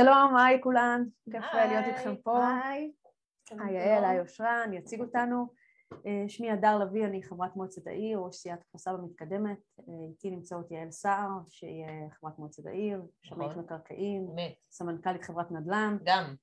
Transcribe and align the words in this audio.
שלום, 0.00 0.36
היי 0.36 0.60
כולן, 0.62 1.04
כיף 1.30 1.44
להיות 1.54 1.84
איתכם 1.84 2.16
פה. 2.22 2.48
היי. 2.64 2.92
היי 3.50 3.74
יעל, 3.74 4.04
היי 4.04 4.20
אושרה, 4.20 4.64
אני 4.64 4.78
אציג 4.78 5.00
אותנו. 5.00 5.46
אה, 6.06 6.24
שמי 6.28 6.50
הדר 6.50 6.78
לביא, 6.78 7.04
אני 7.04 7.22
חברת 7.22 7.56
מועצת 7.56 7.86
העיר, 7.86 8.18
ראש 8.18 8.36
סיעת 8.36 8.62
כפר 8.62 8.78
סבא 8.78 8.96
מתקדמת. 9.04 9.58
אה, 9.78 9.84
איתי 10.10 10.30
נמצאות 10.30 10.70
יעל 10.70 10.90
סער, 10.90 11.28
שהיא 11.48 11.84
אה, 11.84 12.06
חברת 12.10 12.38
מועצת 12.38 12.66
העיר, 12.66 13.02
שמאית 13.22 13.50
נכון. 13.50 13.64
מקרקעין, 13.64 14.28
אמת. 14.32 14.54
סמנכ"לית 14.70 15.22
חברת 15.22 15.50
נדל"ן, 15.50 15.96
גם. 16.04 16.34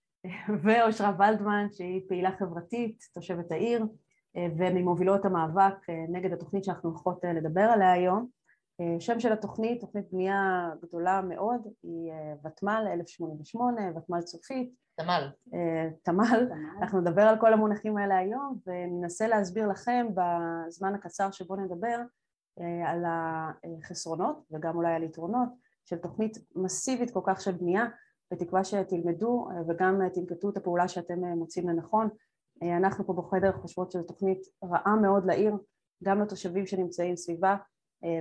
ואושרה 0.64 1.12
ולדמן, 1.20 1.68
שהיא 1.72 2.02
פעילה 2.08 2.32
חברתית, 2.40 3.04
תושבת 3.14 3.52
העיר, 3.52 3.86
וממובילות 4.58 5.26
המאבק 5.26 5.90
נגד 6.10 6.34
התוכנית 6.34 6.64
שאנחנו 6.64 6.90
הולכות 6.90 7.24
לדבר 7.36 7.62
עליה 7.62 7.92
היום. 7.92 8.30
שם 9.00 9.20
של 9.20 9.34
התוכנית, 9.34 9.82
תוכנית 9.82 10.05
בנייה 10.12 10.70
גדולה 10.82 11.21
מאוד, 11.21 11.62
היא 11.84 12.12
ותמ"ל 12.46 12.88
1088, 12.94 13.82
ותמ"ל 13.98 14.21
צופית, 14.21 14.73
תמ"ל. 14.96 15.30
תמ"ל, 16.04 16.49
אנחנו 16.82 17.02
נדבר 17.02 17.22
על 17.22 17.40
כל 17.40 17.54
המונחים 17.54 17.98
האלה 17.98 18.18
היום 18.18 18.59
וננסה 18.68 19.27
להסביר 19.27 19.68
לכם 19.68 20.08
בזמן 20.16 20.96
הקצר 20.96 21.32
שבו 21.32 21.55
נדבר 21.55 21.98
אה, 22.59 22.91
על 22.91 23.04
החסרונות 23.84 24.44
וגם 24.52 24.76
אולי 24.76 24.94
על 24.94 25.04
יתרונות 25.04 25.49
של 25.85 25.98
תוכנית 25.98 26.38
מסיבית 26.55 27.12
כל 27.12 27.21
כך 27.26 27.41
של 27.41 27.52
בנייה 27.52 27.85
בתקווה 28.32 28.63
שתלמדו 28.63 29.48
אה, 29.52 29.62
וגם 29.68 30.02
תנקטו 30.13 30.49
את 30.49 30.57
הפעולה 30.57 30.88
שאתם 30.88 31.26
אה, 31.26 31.35
מוצאים 31.35 31.70
לנכון. 31.70 32.10
אנחנו 32.77 33.05
פה 33.05 33.13
בחדר 33.13 33.52
חושבות 33.52 33.91
שזו 33.91 34.04
תוכנית 34.04 34.40
רעה 34.63 34.96
מאוד 34.96 35.26
לעיר, 35.26 35.57
גם 36.04 36.21
לתושבים 36.21 36.66
שנמצאים 36.66 37.16
סביבה 37.16 37.55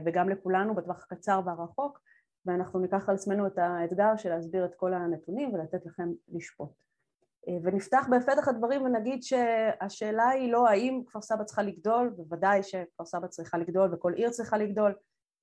וגם 0.05 0.29
לכולנו 0.29 0.75
בטווח 0.75 1.03
הקצר 1.05 1.41
והרחוק 1.47 2.01
ואנחנו 2.47 2.81
ניקח 2.81 3.09
על 3.09 3.15
עצמנו 3.15 3.47
את 3.47 3.59
האתגר 3.59 4.17
של 4.17 4.29
להסביר 4.29 4.65
את 4.65 4.75
כל 4.75 4.95
הנתונים 4.95 5.55
ולתת 5.55 5.87
לכם 5.87 6.09
לשפוט. 6.29 6.71
אה, 7.49 7.57
ונפתח 7.63 8.07
בפתח 8.17 8.49
הדברים 8.49 8.83
ונגיד 8.83 9.23
שהשאלה 9.23 10.29
היא 10.29 10.53
לא 10.53 10.69
האם 10.69 11.03
כפר 11.07 11.21
סבא 11.21 11.45
צריכה 11.45 11.63
לגדול, 11.63 12.09
בוודאי 12.17 12.63
שכפר 12.63 13.05
סבא 13.05 13.27
צריכה 13.27 13.59
לגדול 13.59 13.95
וכל 13.95 14.13
עיר 14.13 14.31
צריכה 14.31 14.59
לגדול, 14.59 14.95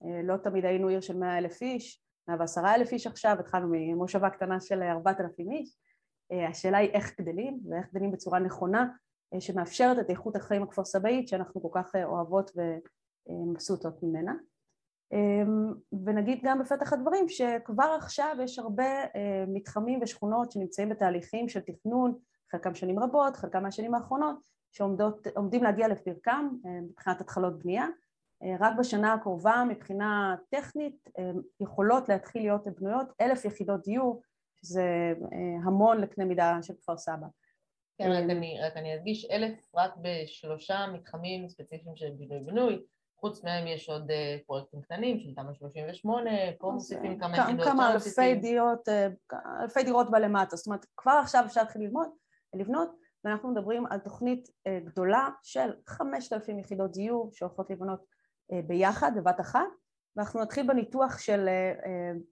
אה, 0.03 0.21
לא 0.23 0.37
תמיד 0.37 0.65
היינו 0.65 0.87
עיר 0.87 1.01
של 1.01 1.17
מאה 1.17 1.37
אלף 1.37 1.61
איש, 1.61 2.03
מאה 2.27 2.37
ועשרה 2.39 2.75
אלף 2.75 2.91
איש 2.91 3.07
עכשיו, 3.07 3.35
התחלנו 3.39 3.67
ממושבה 3.71 4.29
קטנה 4.29 4.59
של 4.59 4.83
ארבעת 4.83 5.21
אלפים 5.21 5.51
איש, 5.51 5.77
אה, 6.31 6.47
השאלה 6.47 6.77
היא 6.77 6.89
איך 6.89 7.19
גדלים 7.21 7.59
ואיך 7.69 7.85
גדלים 7.93 8.11
בצורה 8.11 8.39
נכונה 8.39 8.87
שמאפשרת 9.39 9.99
את 9.99 10.09
איכות 10.09 10.35
החיים 10.35 10.63
הכפר 10.63 10.85
סבאית 10.85 11.27
שאנחנו 11.27 11.61
כל 11.61 11.81
כך 11.81 11.95
אוהבות 12.03 12.51
ומבסוטות 13.27 14.03
ממנה 14.03 14.33
אמ, 15.13 15.73
ונגיד 16.05 16.39
גם 16.43 16.59
בפתח 16.59 16.93
הדברים 16.93 17.29
שכבר 17.29 17.95
עכשיו 17.97 18.37
יש 18.43 18.59
הרבה 18.59 19.03
אה, 19.03 19.45
מתחמים 19.47 19.99
ושכונות 20.01 20.51
שנמצאים 20.51 20.89
בתהליכים 20.89 21.49
של 21.49 21.59
תכנון, 21.59 22.17
חלקם 22.51 22.75
שנים 22.75 22.99
רבות, 22.99 23.35
חלקם 23.35 23.63
מהשנים 23.63 23.95
האחרונות, 23.95 24.35
שעומדים 24.71 25.63
להגיע 25.63 25.87
לפרקם 25.87 26.49
אה, 26.65 26.81
מבחינת 26.81 27.21
התחלות 27.21 27.59
בנייה. 27.59 27.85
אה, 28.43 28.55
רק 28.59 28.73
בשנה 28.79 29.13
הקרובה 29.13 29.63
מבחינה 29.69 30.35
טכנית 30.49 31.09
יכולות 31.59 32.09
להתחיל 32.09 32.41
להיות 32.41 32.67
בנויות 32.67 33.07
אלף 33.21 33.45
יחידות 33.45 33.83
דיור, 33.83 34.21
שזה 34.65 35.13
המון 35.63 36.01
לקנה 36.01 36.25
מידה 36.25 36.57
של 36.61 36.73
כפר 36.73 36.97
סבא. 36.97 37.27
כן, 37.97 38.11
רק 38.11 38.23
אני, 38.23 38.59
רק 38.61 38.77
אני 38.77 38.95
אדגיש, 38.95 39.25
אלף 39.31 39.75
רק 39.75 39.93
בשלושה 40.01 40.87
מתחמים 40.93 41.49
ספציפיים 41.49 41.95
של 41.95 42.09
בינוי-בנוי, 42.09 42.83
חוץ 43.21 43.43
מהם 43.43 43.67
יש 43.67 43.89
עוד 43.89 44.11
אה, 44.11 44.37
פרויקטים 44.45 44.81
קטנים 44.81 45.19
של 45.19 45.35
תמ"א 45.35 45.53
38, 45.53 46.29
פה 46.59 46.71
מוסיפים 46.71 47.19
כמה 47.19 47.37
יחידות. 47.37 47.67
כמה 47.67 47.93
אלפי 47.93 48.35
דירות, 48.35 48.89
אה, 48.89 49.07
אלפי 49.61 49.83
דירות 49.83 50.11
בלמטה, 50.11 50.55
זאת 50.55 50.67
אומרת 50.67 50.85
כבר 50.97 51.19
עכשיו 51.21 51.43
אפשר 51.45 51.61
להתחיל 51.61 51.81
ללמוד, 51.81 52.09
לבנות, 52.53 52.89
ואנחנו 53.23 53.49
מדברים 53.51 53.85
על 53.85 53.99
תוכנית 53.99 54.49
אה, 54.67 54.79
גדולה 54.79 55.29
של 55.43 55.73
5,000 55.87 56.59
יחידות 56.59 56.91
דיור 56.91 57.29
שהולכות 57.33 57.69
לבנות 57.69 58.05
ביחד, 58.67 59.11
בבת 59.15 59.39
אחת, 59.39 59.67
ואנחנו 60.15 60.41
נתחיל 60.41 60.67
בניתוח 60.67 61.17
של 61.17 61.49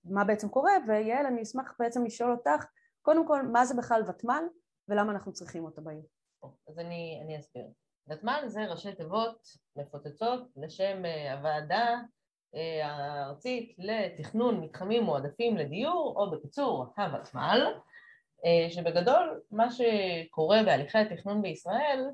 מה 0.06 0.24
בעצם 0.24 0.50
קורה, 0.50 0.72
ויעל 0.88 1.26
אני 1.26 1.42
אשמח 1.42 1.76
בעצם 1.80 2.06
לשאול 2.06 2.32
אותך, 2.32 2.66
קודם 3.02 3.28
כל 3.28 3.42
מה 3.42 3.66
זה 3.66 3.74
בכלל 3.78 4.04
ותמ"ל 4.08 4.44
ולמה 4.88 5.12
אנחנו 5.12 5.34
צריכים 5.34 5.66
אותה 5.66 5.82
בעיר. 5.82 6.02
אז 6.68 6.80
אני, 6.80 7.20
אני 7.24 7.40
אסביר. 7.40 7.64
ותמ"ל 8.10 8.48
זה 8.48 8.66
ראשי 8.66 8.96
תיבות 8.96 9.48
מפוצצות 9.76 10.42
לשם 10.58 11.06
אה, 11.06 11.34
הוועדה 11.34 11.96
אה, 12.56 12.88
הארצית 12.88 13.76
לתכנון 13.78 14.62
מתחמים 14.62 15.04
מועדפים 15.04 15.58
לדיור, 15.58 16.14
או 16.18 16.32
בקיצור 16.32 16.86
הוותמ"ל, 16.98 17.68
אה, 18.46 18.70
שבגדול 18.70 19.42
מה 19.52 19.68
שקורה 19.72 20.64
בהליכי 20.64 20.98
התכנון 20.98 21.42
בישראל, 21.42 22.06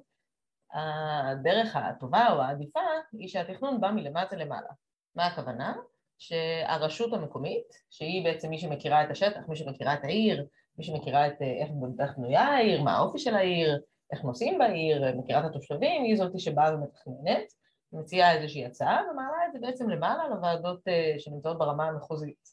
הדרך 0.73 1.75
הטובה 1.75 2.28
או 2.31 2.41
העדיפה 2.41 2.79
היא 3.19 3.28
שהתכנון 3.28 3.81
בא 3.81 3.91
מלמטה 3.91 4.35
למעלה. 4.35 4.69
מה 5.16 5.25
הכוונה? 5.25 5.75
שהרשות 6.17 7.13
המקומית, 7.13 7.67
שהיא 7.89 8.23
בעצם 8.23 8.50
מי 8.50 8.59
שמכירה 8.59 9.03
את 9.03 9.11
השטח, 9.11 9.47
מי 9.47 9.55
שמכירה 9.55 9.94
את 9.94 10.03
העיר, 10.03 10.47
מי 10.78 10.84
שמכירה 10.84 11.28
את 11.28 11.41
איך 11.41 11.69
בנויה 12.17 12.44
העיר, 12.44 12.81
מה 12.81 12.97
האופי 12.97 13.19
של 13.19 13.35
העיר, 13.35 13.79
איך 14.11 14.23
נוסעים 14.23 14.59
בעיר, 14.59 15.16
מכירה 15.17 15.39
את 15.39 15.45
התושבים, 15.45 16.03
היא 16.03 16.17
זאתי 16.17 16.39
שבאה 16.39 16.75
ומתכננת, 16.75 17.53
מציעה 17.93 18.35
איזושהי 18.35 18.66
הצעה 18.66 19.01
ומעלה 19.11 19.38
את 19.47 19.53
זה 19.53 19.59
בעצם 19.59 19.89
למעלה 19.89 20.27
לוועדות 20.27 20.88
אה, 20.88 21.16
שנמצאות 21.17 21.57
ברמה 21.57 21.88
המחוזית. 21.88 22.49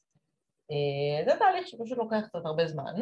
אה, 0.71 1.25
זה 1.25 1.39
תהליך 1.39 1.69
שפשוט 1.69 1.99
לוקח 1.99 2.21
קצת 2.27 2.45
הרבה 2.45 2.67
זמן, 2.67 2.95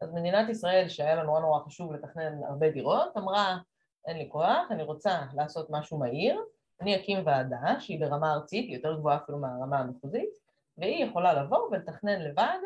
אז 0.00 0.12
מדינת 0.12 0.48
ישראל, 0.48 0.88
שהיה 0.88 1.14
לה 1.14 1.22
נורא 1.22 1.40
נורא 1.40 1.60
חשוב 1.64 1.92
לתכנן 1.92 2.44
הרבה 2.48 2.70
דירות, 2.70 3.16
אמרה 3.16 3.58
אין 4.06 4.16
לי 4.16 4.28
כוח, 4.28 4.70
אני 4.70 4.82
רוצה 4.82 5.20
לעשות 5.34 5.66
משהו 5.70 5.98
מהיר, 5.98 6.40
אני 6.80 6.96
אקים 6.96 7.26
ועדה 7.26 7.80
שהיא 7.80 8.00
ברמה 8.00 8.32
ארצית, 8.32 8.68
היא 8.68 8.76
יותר 8.76 8.98
גבוהה 8.98 9.16
אפילו 9.16 9.38
מהרמה 9.38 9.78
המחוזית, 9.78 10.30
והיא 10.78 11.04
יכולה 11.04 11.42
לבוא 11.42 11.58
ולתכנן 11.58 12.20
לבד 12.20 12.58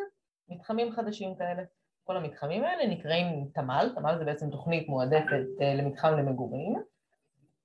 מתחמים 0.49 0.93
חדשים 0.93 1.35
כאלה. 1.35 1.63
כל 2.07 2.17
המתחמים 2.17 2.65
האלה 2.65 2.87
נקראים 2.87 3.49
תמ"ל, 3.55 3.91
תמ"ל 3.95 4.19
זה 4.19 4.25
בעצם 4.25 4.51
תוכנית 4.51 4.89
מועדפת 4.89 5.47
אה, 5.61 5.75
למתחם 5.75 6.13
למגורים, 6.19 6.83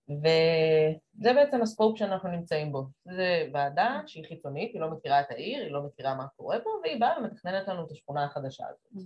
וזה 0.09 1.33
בעצם 1.33 1.61
הסקופ 1.61 1.97
שאנחנו 1.97 2.29
נמצאים 2.29 2.71
בו. 2.71 2.83
זו 3.05 3.21
ועדה 3.53 4.01
שהיא 4.05 4.25
חיצונית, 4.27 4.73
היא 4.73 4.81
לא 4.81 4.91
מכירה 4.91 5.21
את 5.21 5.25
העיר, 5.29 5.63
היא 5.63 5.71
לא 5.71 5.83
מכירה 5.83 6.15
מה 6.15 6.27
קורה 6.37 6.57
פה, 6.63 6.69
והיא 6.83 6.99
באה 6.99 7.19
ומתכננת 7.19 7.67
לנו 7.67 7.85
את 7.85 7.91
השכונה 7.91 8.25
החדשה 8.25 8.63
הזאת. 8.69 9.05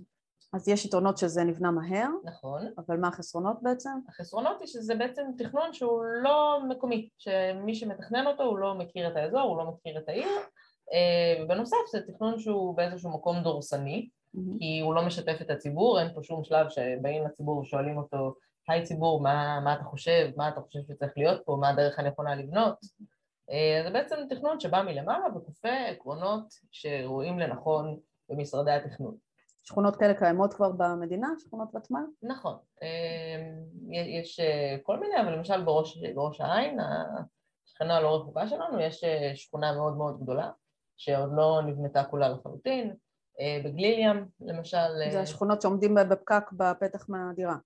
אז 0.52 0.68
יש 0.68 0.84
יתרונות 0.84 1.18
שזה 1.18 1.44
נבנה 1.44 1.70
מהר. 1.70 2.08
נכון. 2.24 2.72
אבל 2.78 2.96
מה 2.96 3.08
החסרונות 3.08 3.56
בעצם? 3.62 3.90
החסרונות 4.08 4.60
היא 4.60 4.68
שזה 4.68 4.94
בעצם 4.94 5.22
תכנון 5.38 5.72
שהוא 5.72 6.04
לא 6.04 6.60
מקומי, 6.68 7.08
שמי 7.18 7.74
שמתכנן 7.74 8.26
אותו 8.26 8.42
הוא 8.42 8.58
לא 8.58 8.74
מכיר 8.74 9.08
את 9.08 9.16
האזור, 9.16 9.40
הוא 9.40 9.56
לא 9.58 9.64
מכיר 9.64 9.98
את 9.98 10.08
העיר, 10.08 10.28
אה, 10.92 11.44
ובנוסף 11.44 11.76
זה 11.92 12.00
תכנון 12.12 12.38
שהוא 12.38 12.76
באיזשהו 12.76 13.10
מקום 13.10 13.42
דורסני. 13.42 14.08
כי 14.58 14.80
הוא 14.80 14.94
לא 14.94 15.06
משתף 15.06 15.38
את 15.40 15.50
הציבור, 15.50 16.00
אין 16.00 16.14
פה 16.14 16.22
שום 16.22 16.44
שלב 16.44 16.68
שבאים 16.68 17.24
לציבור 17.24 17.58
ושואלים 17.58 17.98
אותו, 17.98 18.34
היי 18.68 18.82
ציבור, 18.82 19.20
מה, 19.20 19.60
מה 19.60 19.74
אתה 19.74 19.84
חושב, 19.84 20.30
מה 20.36 20.48
אתה 20.48 20.60
חושב 20.60 20.80
שצריך 20.88 21.12
להיות 21.16 21.40
פה, 21.44 21.56
מה 21.60 21.68
הדרך 21.68 21.98
הנכונה 21.98 22.34
לבנות. 22.34 22.76
אה, 23.50 23.80
זה 23.84 23.90
בעצם 23.90 24.16
תכנון 24.30 24.60
שבא 24.60 24.82
מלמעלה 24.82 25.26
וכופה 25.36 25.68
עקרונות 25.88 26.54
שרואים 26.70 27.38
לנכון 27.38 27.98
במשרדי 28.28 28.72
התכנון. 28.72 29.16
שכונות 29.62 29.96
כאלה 29.96 30.14
קיימות 30.14 30.54
כבר 30.54 30.72
במדינה, 30.72 31.28
שכונות 31.38 31.74
ותמ"ל? 31.74 32.04
נכון, 32.22 32.56
אה, 32.82 32.88
יש 34.20 34.40
אה, 34.40 34.76
כל 34.82 35.00
מיני, 35.00 35.20
אבל 35.20 35.32
למשל 35.32 35.64
בראש, 35.64 35.98
בראש 36.14 36.40
העין, 36.40 36.78
השכנה 37.66 37.96
הלא 37.96 38.16
רחוקה 38.16 38.48
שלנו, 38.48 38.80
יש 38.80 39.04
שכונה 39.34 39.72
מאוד 39.72 39.96
מאוד 39.96 40.20
גדולה, 40.22 40.50
שעוד 40.96 41.30
לא 41.36 41.60
נבנתה 41.66 42.04
כולה 42.04 42.28
לחלוטין, 42.28 42.94
בגליל 43.64 43.98
ים, 43.98 44.28
למשל. 44.40 44.76
זה 45.10 45.16
אה, 45.16 45.22
השכונות 45.22 45.62
שעומדים 45.62 45.94
בפקק 46.10 46.52
בפתח 46.52 47.08
מהדירה, 47.08 47.56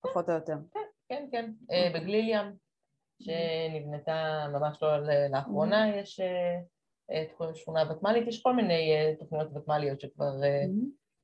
פחות 0.00 0.28
או 0.28 0.34
יותר. 0.34 0.56
כן, 0.72 0.80
כן, 1.08 1.28
כן. 1.30 1.52
אה. 1.70 1.90
בגליל 1.94 2.28
ים, 2.28 2.52
שנבנתה 3.22 4.46
ממש 4.52 4.82
לא 4.82 4.88
לאחרונה, 5.28 5.92
mm-hmm. 5.92 5.96
יש 5.96 6.20
שכונה 7.54 7.92
ותמ"לית, 7.92 8.28
יש 8.28 8.42
כל 8.42 8.52
מיני 8.52 8.92
תוכניות 9.18 9.56
ותמ"ליות 9.56 10.00
שכבר 10.00 10.32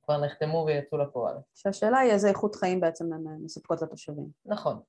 mm-hmm. 0.09 0.25
נחתמו 0.25 0.65
ויצאו 0.67 0.97
לפועל. 0.97 1.35
שהשאלה 1.55 1.99
היא 1.99 2.11
איזה 2.11 2.29
איכות 2.29 2.55
חיים 2.55 2.79
בעצם 2.79 3.13
הן 3.13 3.23
מספקות 3.43 3.81
לתושבים. 3.81 4.27
נכון. 4.45 4.79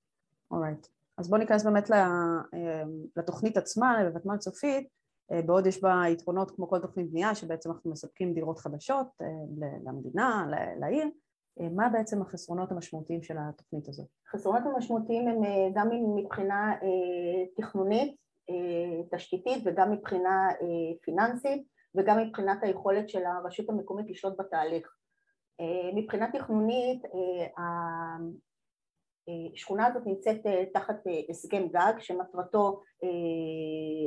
אורייט. 0.51 0.87
אז 1.19 1.29
בואו 1.29 1.41
ניכנס 1.41 1.65
באמת 1.65 1.91
לתוכנית 3.17 3.57
עצמה, 3.57 4.05
לוותמ"ל 4.05 4.37
צופית. 4.39 4.89
אה, 5.32 5.43
בעוד 5.43 5.67
יש 5.67 5.82
בה 5.82 6.03
יתרונות 6.12 6.50
כמו 6.50 6.69
כל 6.69 6.79
תוכנית 6.79 7.11
בנייה 7.11 7.35
שבעצם 7.35 7.71
אנחנו 7.71 7.91
מספקים 7.91 8.35
דירות 8.35 8.59
חדשות 8.59 9.06
אה, 9.23 9.26
למדינה, 9.85 10.47
לעיר, 10.81 11.09
אה, 11.61 11.69
מה 11.69 11.88
בעצם 11.88 12.23
החסרונות 12.23 12.73
המשמעותיים 12.73 13.23
של 13.23 13.37
התוכנית 13.38 13.88
הזאת? 13.88 14.06
החסרונות 14.29 14.62
המשמעותיים 14.67 15.29
הם 15.29 15.43
גם 15.75 15.88
מבחינה 16.17 16.75
תכנונית, 17.56 18.17
תשתיתית 19.11 19.62
וגם 19.67 19.93
מבחינה 19.93 20.49
פיננסית 21.03 21.67
וגם 21.94 22.19
מבחינת 22.19 22.59
היכולת 22.62 23.09
של 23.09 23.25
הרשות 23.25 23.69
המקומית 23.69 24.11
לשלוט 24.11 24.35
בתהליך. 24.38 24.94
מבחינה 25.94 26.31
תכנונית 26.32 27.03
השכונה 29.55 29.87
הזאת 29.87 30.03
נמצאת 30.06 30.41
תחת 30.75 30.97
הסכם 31.31 31.69
גג 31.69 31.93
שמטרתו 31.99 32.82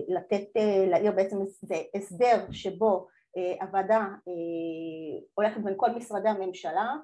לתת 0.08 0.48
לעיר 0.88 1.12
בעצם 1.12 1.38
הסדר 1.96 2.46
שבו 2.52 3.08
הוועדה 3.62 4.08
הולכת 5.34 5.62
בין 5.62 5.74
כל 5.78 5.90
משרדי 5.92 6.30
הממשלה 6.30 6.96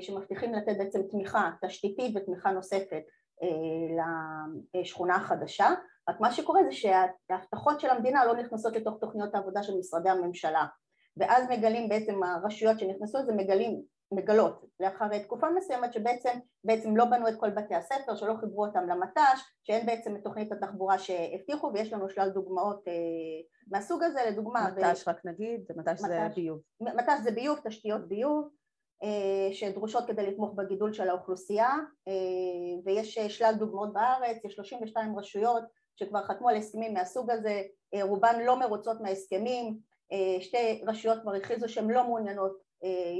שמבטיחים 0.00 0.52
לתת 0.52 0.78
בעצם 0.78 1.02
תמיכה 1.10 1.50
תשתיתית 1.64 2.16
ותמיכה 2.16 2.50
נוספת 2.50 3.02
לשכונה 4.74 5.16
החדשה, 5.16 5.68
רק 6.08 6.20
מה 6.20 6.32
שקורה 6.32 6.64
זה 6.64 6.72
שההבטחות 6.72 7.80
של 7.80 7.90
המדינה 7.90 8.24
לא 8.24 8.36
נכנסות 8.36 8.76
לתוך 8.76 8.98
תוכניות 9.00 9.34
העבודה 9.34 9.62
של 9.62 9.78
משרדי 9.78 10.08
הממשלה. 10.08 10.66
ואז 11.16 11.44
מגלים 11.50 11.88
בעצם 11.88 12.22
הרשויות 12.22 12.78
שנכנסו 12.78 13.24
זה 13.24 13.32
מגלים, 13.32 13.82
מגלות 14.12 14.64
לאחר 14.80 15.18
תקופה 15.18 15.46
מסוימת 15.50 15.92
שבעצם 15.92 16.38
בעצם 16.64 16.96
לא 16.96 17.04
בנו 17.04 17.28
את 17.28 17.34
כל 17.40 17.50
בתי 17.50 17.74
הספר, 17.74 18.14
שלא 18.16 18.34
חיברו 18.40 18.66
אותם 18.66 18.88
למט"ש, 18.88 19.40
שאין 19.64 19.86
בעצם 19.86 20.16
את 20.16 20.24
תוכנית 20.24 20.52
התחבורה 20.52 20.98
שהבטיחו 20.98 21.70
ויש 21.74 21.92
לנו 21.92 22.10
שלל 22.10 22.30
דוגמאות 22.30 22.88
אה, 22.88 22.92
מהסוג 23.70 24.02
הזה, 24.02 24.20
לדוגמה 24.30 24.68
מט"ש 24.70 25.08
ו... 25.08 25.10
רק 25.10 25.26
נגיד, 25.26 25.60
מט"ש 25.76 26.00
זה 26.00 26.28
ביוב. 26.34 26.60
מט"ש 26.80 27.22
זה 27.22 27.30
ביוב, 27.30 27.58
תשתיות 27.64 28.08
ביוב 28.08 28.48
אה, 29.02 29.54
שדרושות 29.54 30.06
כדי 30.06 30.26
לתמוך 30.26 30.54
בגידול 30.54 30.92
של 30.92 31.08
האוכלוסייה 31.08 31.70
אה, 32.08 32.12
ויש 32.84 33.18
שלל 33.18 33.54
דוגמאות 33.58 33.92
בארץ, 33.92 34.44
יש 34.44 34.54
32 34.54 35.18
רשויות 35.18 35.62
שכבר 35.96 36.22
חתמו 36.22 36.48
על 36.48 36.56
הסכמים 36.56 36.94
מהסוג 36.94 37.30
הזה, 37.30 37.62
אה, 37.94 38.02
רובן 38.02 38.40
לא 38.44 38.60
מרוצות 38.60 39.00
מההסכמים, 39.00 39.88
שתי 40.40 40.84
רשויות 40.86 41.18
כבר 41.22 41.34
הכריזו 41.34 41.68
שהן 41.68 41.90
לא 41.90 42.04
מעוניינות 42.04 42.58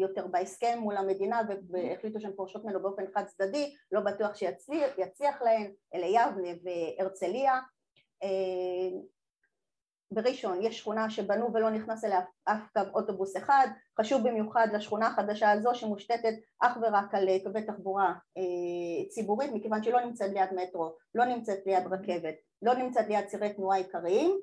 יותר 0.01 0.27
בהסכם 0.27 0.79
מול 0.81 0.97
המדינה 0.97 1.41
והחליטו 1.71 2.21
שהן 2.21 2.33
פורשות 2.37 2.65
ממנו 2.65 2.83
באופן 2.83 3.05
חד 3.15 3.25
צדדי, 3.25 3.75
לא 3.93 4.01
בטוח 4.01 4.35
שיצליח 4.35 5.43
להן, 5.43 5.73
אלה 5.95 6.07
יבנה 6.07 6.49
והרצליה. 6.65 7.61
בראשון 10.11 10.63
יש 10.63 10.79
שכונה 10.79 11.11
שבנו 11.11 11.55
ולא 11.55 11.71
נכנס 11.71 12.05
אליה 12.05 12.21
אף 12.45 12.61
קו 12.73 12.81
אוטובוס 12.95 13.37
אחד, 13.37 13.69
חשוב 14.01 14.29
במיוחד 14.29 14.69
לשכונה 14.73 15.07
החדשה 15.07 15.51
הזו 15.51 15.75
שמושתתת 15.75 16.35
אך 16.61 16.77
ורק 16.83 17.15
על 17.15 17.29
קווי 17.45 17.63
תחבורה 17.63 18.15
אה, 18.37 19.09
ציבורית 19.09 19.51
מכיוון 19.53 19.83
שלא 19.83 20.01
נמצאת 20.01 20.31
ליד 20.33 20.49
מטרו, 20.55 20.97
לא 21.15 21.25
נמצאת 21.25 21.59
ליד 21.67 21.87
רכבת, 21.87 22.35
לא 22.63 22.75
נמצאת 22.75 23.09
ליד 23.09 23.27
צירי 23.27 23.55
תנועה 23.55 23.79
עיקריים. 23.79 24.31
אה, 24.31 24.37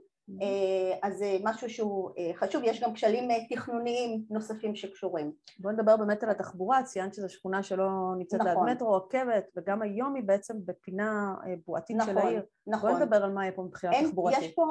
אז 1.01 1.17
זה 1.17 1.37
משהו 1.43 1.69
שהוא 1.69 2.11
אה, 2.17 2.31
חשוב, 2.33 2.61
יש 2.65 2.83
גם 2.83 2.93
כשלים 2.93 3.31
אה, 3.31 3.35
תכנוניים 3.49 4.25
נוספים 4.29 4.75
שקשורים. 4.75 5.31
בואי 5.59 5.73
נדבר 5.73 5.97
באמת 5.97 6.23
על 6.23 6.29
התחבורה, 6.29 6.83
ציינת 6.83 7.13
שזו 7.13 7.29
שכונה 7.29 7.63
שלא 7.63 7.89
נמצאת 8.17 8.41
נכון. 8.41 8.67
ליד 8.67 8.75
מטרו, 8.75 8.95
רכבת, 8.95 9.51
וגם 9.55 9.81
היום 9.81 10.15
היא 10.15 10.23
בעצם 10.23 10.53
בפינה 10.65 11.35
בועתית 11.65 11.97
נכון, 11.97 12.13
של 12.13 12.17
העיר. 12.17 12.41
נכון. 12.67 12.91
בואי 12.91 13.03
נדבר 13.03 13.23
על 13.23 13.31
מה 13.31 13.43
יהיה 13.43 13.51
פה 13.55 13.63
מבחינה 13.63 13.93
תחבורתית. 14.03 14.39
יש 14.41 14.51
פה 14.51 14.65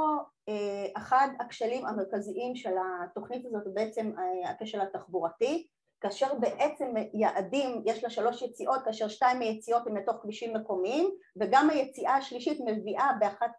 אחד 0.96 1.28
הכשלים 1.40 1.86
המרכזיים 1.86 2.56
של 2.56 2.74
התוכנית 3.04 3.46
הזאת, 3.46 3.74
בעצם 3.74 4.12
הכשל 4.44 4.80
התחבורתי. 4.80 5.66
כאשר 6.04 6.34
בעצם 6.40 6.94
יעדים, 7.14 7.82
יש 7.86 8.04
לה 8.04 8.10
שלוש 8.10 8.42
יציאות, 8.42 8.80
כאשר 8.84 9.08
שתיים 9.08 9.38
מהיציאות 9.38 9.86
הן 9.86 9.96
לתוך 9.96 10.16
כבישים 10.22 10.56
מקומיים 10.56 11.10
וגם 11.40 11.70
היציאה 11.70 12.16
השלישית 12.16 12.60
מביאה 12.66 13.10
באחת 13.20 13.50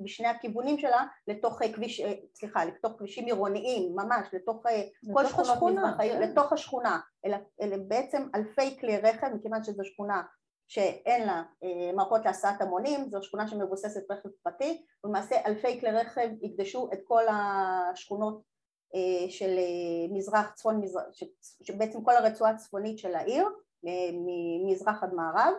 משני 0.00 0.26
הכיוונים 0.28 0.78
שלה 0.78 1.04
לתוך 1.28 1.62
כביש, 1.74 2.02
סליחה, 2.34 2.64
לתוך 2.64 2.92
כבישים 2.98 3.26
עירוניים, 3.26 3.92
ממש, 3.96 4.28
לתוך 4.32 4.62
כל 5.12 5.26
שכונות 5.26 5.78
מזרח 5.78 6.00
העיר, 6.00 6.14
כן. 6.14 6.22
לתוך 6.22 6.52
השכונה, 6.52 7.00
אלה, 7.26 7.38
אלה 7.62 7.76
בעצם 7.88 8.28
אלפי 8.34 8.78
כלי 8.80 8.98
רכב, 8.98 9.26
מכיוון 9.34 9.64
שזו 9.64 9.84
שכונה 9.84 10.22
שאין 10.68 11.26
לה 11.26 11.42
אה, 11.64 11.92
מערכות 11.96 12.24
להסעת 12.24 12.62
המונים, 12.62 13.10
זו 13.10 13.22
שכונה 13.22 13.48
שמבוססת 13.48 14.10
רכב 14.10 14.28
פרטי, 14.42 14.84
ולמעשה 15.04 15.36
אלפי 15.46 15.80
כלי 15.80 15.90
רכב 15.90 16.28
יקדשו 16.42 16.88
את 16.92 16.98
כל 17.04 17.22
השכונות 17.30 18.34
אה, 18.34 18.51
של 19.28 19.58
אה, 19.58 20.14
מזרח, 20.14 20.52
צפון 20.54 20.80
מזרח, 20.80 21.04
שבעצם 21.62 22.02
כל 22.02 22.16
הרצועה 22.16 22.50
הצפונית 22.50 22.98
של 22.98 23.14
העיר, 23.14 23.48
אה, 23.86 24.10
ממזרח 24.12 25.02
עד 25.02 25.14
מערב, 25.14 25.52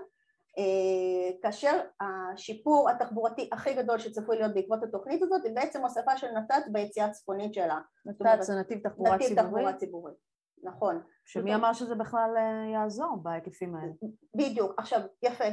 כאשר 1.41 1.81
השיפור 2.01 2.89
התחבורתי 2.89 3.49
הכי 3.51 3.73
גדול 3.73 3.99
שצפוי 3.99 4.37
להיות 4.37 4.53
בעקבות 4.53 4.83
התוכנית 4.83 5.21
הזאת 5.21 5.41
זה 5.43 5.49
בעצם 5.53 5.81
הוספה 5.81 6.17
של 6.17 6.27
נת"צ 6.31 6.67
ביציאה 6.71 7.05
הצפונית 7.05 7.53
שלה. 7.53 7.79
נת"צ 8.05 8.41
זה 8.41 8.55
נתיב 8.55 8.79
תחבורה 8.79 9.17
ציבורית? 9.17 9.31
נתיב 9.31 9.45
תחבורה 9.45 9.73
ציבורית, 9.73 10.15
נכון. 10.63 11.01
שמי 11.25 11.55
אמר 11.55 11.73
שזה 11.73 11.95
בכלל 11.95 12.29
יעזור 12.73 13.17
בהיקפים 13.23 13.75
האלה? 13.75 13.91
בדיוק, 14.35 14.73
עכשיו 14.77 15.01
יפה, 15.23 15.45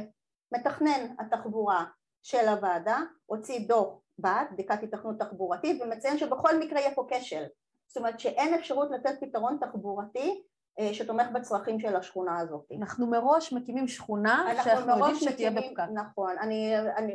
מתכנן 0.51 1.15
התחבורה 1.19 1.85
של 2.23 2.47
הוועדה 2.47 2.99
הוציא 3.25 3.67
דוח 3.67 4.01
בת, 4.19 4.47
בדיקת 4.51 4.83
התכנות 4.83 5.19
תחבורתית, 5.19 5.81
ומציין 5.81 6.17
שבכל 6.17 6.59
מקרה 6.59 6.79
יהיה 6.79 6.95
פה 6.95 7.07
כשל. 7.09 7.43
זאת 7.91 7.97
אומרת 7.97 8.19
שאין 8.19 8.53
אפשרות 8.53 8.91
לתת 8.91 9.15
פתרון 9.21 9.57
תחבורתי 9.61 10.43
אה, 10.79 10.93
שתומך 10.93 11.27
בצרכים 11.33 11.79
של 11.79 11.95
השכונה 11.95 12.39
הזאת. 12.39 12.65
אנחנו 12.79 13.07
מראש 13.07 13.53
מקימים 13.53 13.87
שכונה 13.87 14.53
שאנחנו 14.63 14.91
יודעים 14.91 15.15
שתהיה 15.15 15.51
בפקק. 15.51 15.83
נכון, 15.93 16.37
אני, 16.37 16.79
אני, 16.97 17.13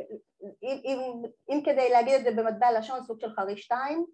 אם, 0.63 0.81
אם, 0.85 1.21
אם 1.49 1.61
כדי 1.65 1.89
להגיד 1.89 2.13
את 2.13 2.23
זה 2.23 2.31
במטבע 2.31 2.79
לשון, 2.79 3.03
סוג 3.03 3.19
של 3.19 3.29
חריש 3.29 3.61
2, 3.61 4.05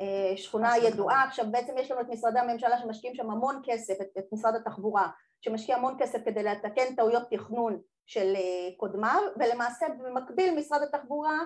אה, 0.00 0.36
שכונה 0.36 0.78
ידועה, 0.78 1.24
עכשיו 1.24 1.44
בעצם 1.50 1.78
יש 1.78 1.90
לנו 1.90 2.00
את 2.00 2.08
משרדי 2.08 2.38
הממשלה 2.38 2.78
שמשקיעים 2.78 3.16
שם 3.16 3.30
המון 3.30 3.62
כסף, 3.64 4.00
את, 4.00 4.08
את 4.18 4.24
משרד 4.32 4.54
התחבורה, 4.54 5.08
שמשקיע 5.40 5.76
המון 5.76 5.96
כסף 5.98 6.18
כדי 6.24 6.42
לתקן 6.42 6.94
טעויות 6.96 7.22
תכנון 7.30 7.80
של 8.06 8.32
אה, 8.36 8.76
קודמיו, 8.76 9.20
ולמעשה 9.36 9.86
במקביל 9.98 10.58
משרד 10.58 10.82
התחבורה 10.82 11.38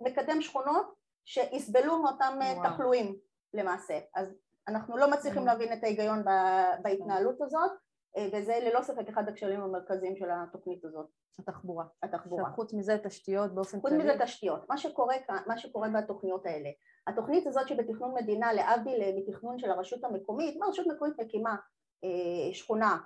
מקדם 0.00 0.40
שכונות 0.42 0.94
שיסבלו 1.24 2.02
מאותם 2.02 2.38
תחלואים. 2.62 3.25
למעשה. 3.56 3.98
אז 4.14 4.28
אנחנו 4.68 4.96
לא 4.96 5.10
מצליחים 5.10 5.42
mm. 5.42 5.46
להבין 5.46 5.72
את 5.72 5.84
ההיגיון 5.84 6.24
בהתנהלות 6.82 7.40
הזאת 7.40 7.70
אה, 8.16 8.28
וזה 8.32 8.58
ללא 8.62 8.82
ספק 8.82 9.08
אחד 9.08 9.28
הכשלים 9.28 9.60
המרכזיים 9.60 10.16
של 10.16 10.28
התוכנית 10.30 10.84
הזאת. 10.84 11.06
התחבורה. 11.38 11.84
התחבורה. 12.02 12.42
עכשיו 12.42 12.54
חוץ 12.54 12.74
מזה 12.74 12.98
תשתיות 13.04 13.54
באופן 13.54 13.80
כללי? 13.80 13.94
חוץ 13.94 14.04
מזה 14.04 14.24
תשתיות. 14.24 14.68
מה 14.68 14.78
שקורה, 14.78 15.14
מה 15.46 15.58
שקורה 15.58 15.88
בתוכניות 15.88 16.46
האלה, 16.46 16.70
התוכנית 17.06 17.46
הזאת 17.46 17.68
שבתכנון 17.68 18.14
מדינה 18.14 18.52
להבדיל 18.52 19.00
מתכנון 19.16 19.58
של 19.58 19.70
הרשות 19.70 20.04
המקומית, 20.04 20.56
מה 20.56 20.66
רשות 20.66 20.86
מקומית 20.86 21.20
מקימה 21.20 21.56
אה, 22.04 22.54
שכונה 22.54 22.98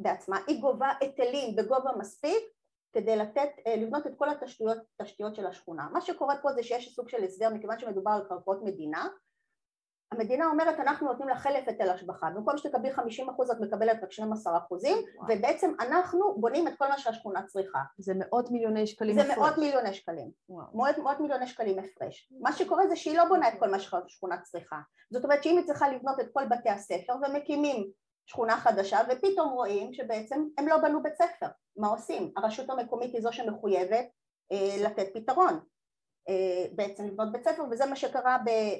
בעצמה, 0.00 0.38
היא 0.46 0.60
גובה 0.60 0.88
היטלים 1.00 1.56
בגובה 1.56 1.90
מספיק 1.98 2.42
כדי 2.92 3.16
לתת, 3.16 3.48
אה, 3.66 3.76
לבנות 3.76 4.06
את 4.06 4.12
כל 4.16 4.28
התשתיות 4.30 4.78
תשתיות 5.02 5.34
של 5.34 5.46
השכונה. 5.46 5.88
מה 5.92 6.00
שקורה 6.00 6.34
פה 6.42 6.52
זה 6.52 6.62
שיש 6.62 6.94
סוג 6.94 7.08
של 7.08 7.24
הסדר 7.24 7.54
מכיוון 7.54 7.78
שמדובר 7.78 8.10
על 8.10 8.24
קרקעות 8.28 8.62
מדינה 8.62 9.08
המדינה 10.12 10.46
אומרת 10.46 10.80
אנחנו 10.80 11.08
נותנים 11.08 11.28
לך 11.28 11.38
חלף 11.38 11.68
היטל 11.68 11.90
השבחה, 11.90 12.30
במקום 12.30 12.58
שתקבלי 12.58 12.92
50 12.92 13.30
אחוז 13.30 13.50
את 13.50 13.60
מקבלת 13.60 14.02
רק 14.02 14.12
12 14.12 14.58
אחוזים 14.58 14.96
ובעצם 15.28 15.72
אנחנו 15.80 16.34
בונים 16.40 16.68
את 16.68 16.72
כל 16.78 16.88
מה 16.88 16.98
שהשכונה 16.98 17.42
צריכה. 17.42 17.78
זה 17.98 18.12
מאות 18.16 18.50
מיליוני 18.50 18.86
שקלים 18.86 19.14
זה 19.14 19.20
הפרש. 19.20 19.34
זה 19.34 19.40
מאות 19.40 19.58
מיליוני 19.58 19.94
שקלים, 19.94 20.30
מאות, 20.48 20.98
מאות 20.98 21.20
מיליוני 21.20 21.46
שקלים 21.46 21.78
הפרש. 21.78 22.32
מה 22.40 22.52
שקורה 22.52 22.88
זה 22.88 22.96
שהיא 22.96 23.16
לא 23.16 23.24
בונה 23.24 23.48
את 23.48 23.54
כל 23.58 23.70
מה 23.70 23.78
שהשכונה 23.78 24.38
צריכה, 24.38 24.76
זאת 25.10 25.24
אומרת 25.24 25.42
שאם 25.42 25.56
היא 25.58 25.66
צריכה 25.66 25.88
לבנות 25.88 26.20
את 26.20 26.26
כל 26.32 26.46
בתי 26.46 26.70
הספר 26.70 27.12
ומקימים 27.12 27.90
שכונה 28.26 28.56
חדשה 28.56 28.98
ופתאום 29.08 29.52
רואים 29.52 29.92
שבעצם 29.92 30.44
הם 30.58 30.68
לא 30.68 30.78
בנו 30.78 31.02
בית 31.02 31.14
ספר, 31.14 31.46
מה 31.76 31.88
עושים? 31.88 32.32
הרשות 32.36 32.70
המקומית 32.70 33.14
היא 33.14 33.22
זו 33.22 33.32
שמחויבת 33.32 34.06
אה, 34.52 34.76
לתת 34.84 35.06
פתרון 35.14 35.60
בעצם 36.72 37.06
לבנות 37.06 37.32
בית 37.32 37.44
ספר 37.44 37.62
וזה 37.70 37.86
מה 37.86 37.96
שקרה 37.96 38.38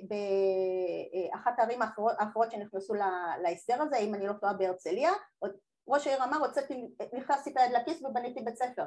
באחת 0.09 1.59
הערים 1.59 1.83
האחרות, 1.83 2.51
שנכנסו 2.51 2.95
להסדר 3.43 3.83
הזה, 3.83 3.97
אם 3.97 4.15
אני 4.15 4.27
לא 4.27 4.33
טועה 4.33 4.53
בהרצליה, 4.53 5.13
ראש 5.89 6.07
העיר 6.07 6.25
אמר 6.25 6.37
הוצאתי, 6.37 6.89
נכנסתי 7.13 7.51
את 7.51 7.57
היד 7.57 7.73
לכיס 7.73 8.03
ובניתי 8.03 8.41
בית 8.41 8.57
ספר. 8.57 8.85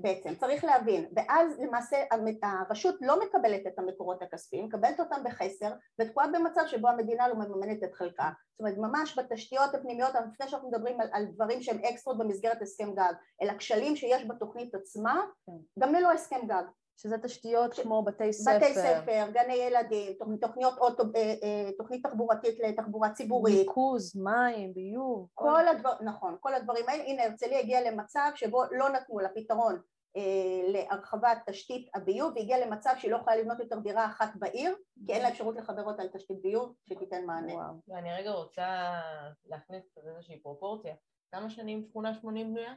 בעצם, 0.00 0.34
צריך 0.34 0.64
להבין, 0.64 1.08
ואז 1.16 1.58
למעשה 1.58 1.96
הרשות 2.42 2.94
לא 3.00 3.20
מקבלת 3.20 3.66
את 3.66 3.78
המקורות 3.78 4.22
הכספיים, 4.22 4.64
מקבלת 4.64 5.00
אותם 5.00 5.24
בחסר 5.24 5.72
ותקועה 6.00 6.26
במצב 6.26 6.62
שבו 6.66 6.88
המדינה 6.88 7.28
לא 7.28 7.34
מממנת 7.34 7.84
את 7.84 7.94
חלקה, 7.94 8.30
זאת 8.52 8.60
אומרת 8.60 8.74
ממש 8.78 9.18
בתשתיות 9.18 9.74
הפנימיות, 9.74 10.14
לפני 10.14 10.48
שאנחנו 10.48 10.68
מדברים 10.68 11.00
על, 11.00 11.08
על 11.12 11.26
דברים 11.26 11.62
שהם 11.62 11.78
אקסטרות 11.78 12.18
במסגרת 12.18 12.62
הסכם 12.62 12.94
גג, 12.94 13.12
אלא 13.42 13.52
כשלים 13.58 13.96
שיש 13.96 14.24
בתוכנית 14.24 14.74
עצמה, 14.74 15.20
כן. 15.46 15.52
גם 15.78 15.94
ללא 15.94 16.12
הסכם 16.12 16.46
גג, 16.46 16.64
שזה 16.98 17.18
תשתיות 17.18 17.74
כמו 17.74 18.02
בתי 18.02 18.32
ספר. 18.32 18.56
בתי 18.56 18.74
ספר, 18.74 19.26
גני 19.32 19.54
ילדים, 19.54 20.12
תוכניות 20.40 20.78
אוטו, 20.78 21.02
אה, 21.16 21.34
אה, 21.42 21.70
תוכנית 21.78 22.06
תחבורתית 22.06 22.58
לתחבורה 22.58 23.10
ציבורית. 23.10 23.58
ניקוז, 23.58 24.16
מים, 24.16 24.74
ביוב. 24.74 25.28
כל 25.34 25.68
הדבר, 25.68 25.92
נכון, 26.00 26.36
כל 26.40 26.54
הדברים 26.54 26.84
האלה. 26.88 27.04
הנה 27.04 27.24
הרצליה 27.24 27.58
הגיעה 27.60 27.90
למצב 27.90 28.30
שבו 28.34 28.62
לא 28.70 28.88
נתנו 28.88 29.18
לה 29.18 29.28
פתרון 29.34 29.80
אה, 30.16 30.72
להרחבת 30.72 31.38
תשתית 31.46 31.90
הביוב 31.94 32.32
והגיעה 32.36 32.66
למצב 32.66 32.94
שהיא 32.98 33.10
לא 33.10 33.16
יכולה 33.16 33.36
לבנות 33.36 33.60
יותר 33.60 33.78
דירה 33.78 34.06
אחת 34.06 34.30
בעיר 34.34 34.74
כי 35.06 35.12
אין 35.12 35.22
לה 35.22 35.28
אפשרות 35.28 35.56
לחבר 35.56 35.84
אותה 35.84 36.04
לתשתית 36.04 36.42
ביוב 36.42 36.74
שתיתן 36.84 37.24
מענה. 37.24 37.54
וואו. 37.54 37.74
ואני 37.88 38.12
רגע 38.12 38.30
רוצה 38.30 39.00
להכניס 39.46 39.98
איזושהי 39.98 40.40
פרופורציה. 40.40 40.94
כמה 41.32 41.50
שנים 41.50 41.82
שכונה 41.82 42.14
80 42.14 42.54
בנויה? 42.54 42.74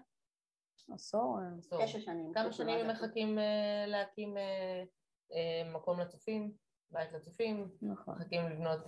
עשור. 0.93 1.38
תשע 1.83 2.00
שנים. 2.00 2.33
כמה 2.33 2.51
שנים 2.51 2.79
הם 2.79 2.89
מחכים 2.89 3.39
אה, 3.39 3.85
להקים 3.88 4.38
אה, 4.38 5.71
מקום 5.73 6.00
לצופים, 6.00 6.51
בית 6.91 7.13
לצופים, 7.13 7.69
נכון. 7.81 8.15
מחכים 8.15 8.50
לבנות 8.50 8.88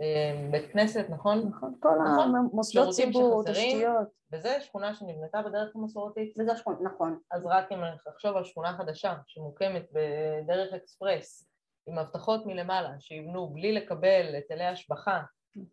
אה, 0.00 0.48
בית 0.50 0.72
כנסת, 0.72 1.06
נכון? 1.10 1.48
נכון, 1.48 1.74
כל 1.80 1.88
נכון. 1.88 2.36
המוסדות 2.36 2.94
ציבור, 2.94 3.44
תשתיות. 3.44 4.08
וזה 4.32 4.60
שכונה 4.60 4.94
שנבנתה 4.94 5.42
בדרך 5.42 5.76
המסורתית. 5.76 6.34
וזה 6.38 6.56
שכונה, 6.56 6.78
נכון. 6.82 7.18
אז 7.30 7.46
רק 7.46 7.72
אם 7.72 7.78
נחשוב 8.08 8.36
על 8.36 8.44
שכונה 8.44 8.76
חדשה 8.78 9.14
שמוקמת 9.26 9.86
בדרך 9.92 10.72
אקספרס, 10.74 11.48
עם 11.86 11.98
הבטחות 11.98 12.46
מלמעלה, 12.46 13.00
שיבנו 13.00 13.48
בלי 13.48 13.72
לקבל 13.72 14.34
היטלי 14.34 14.64
השבחה. 14.64 15.22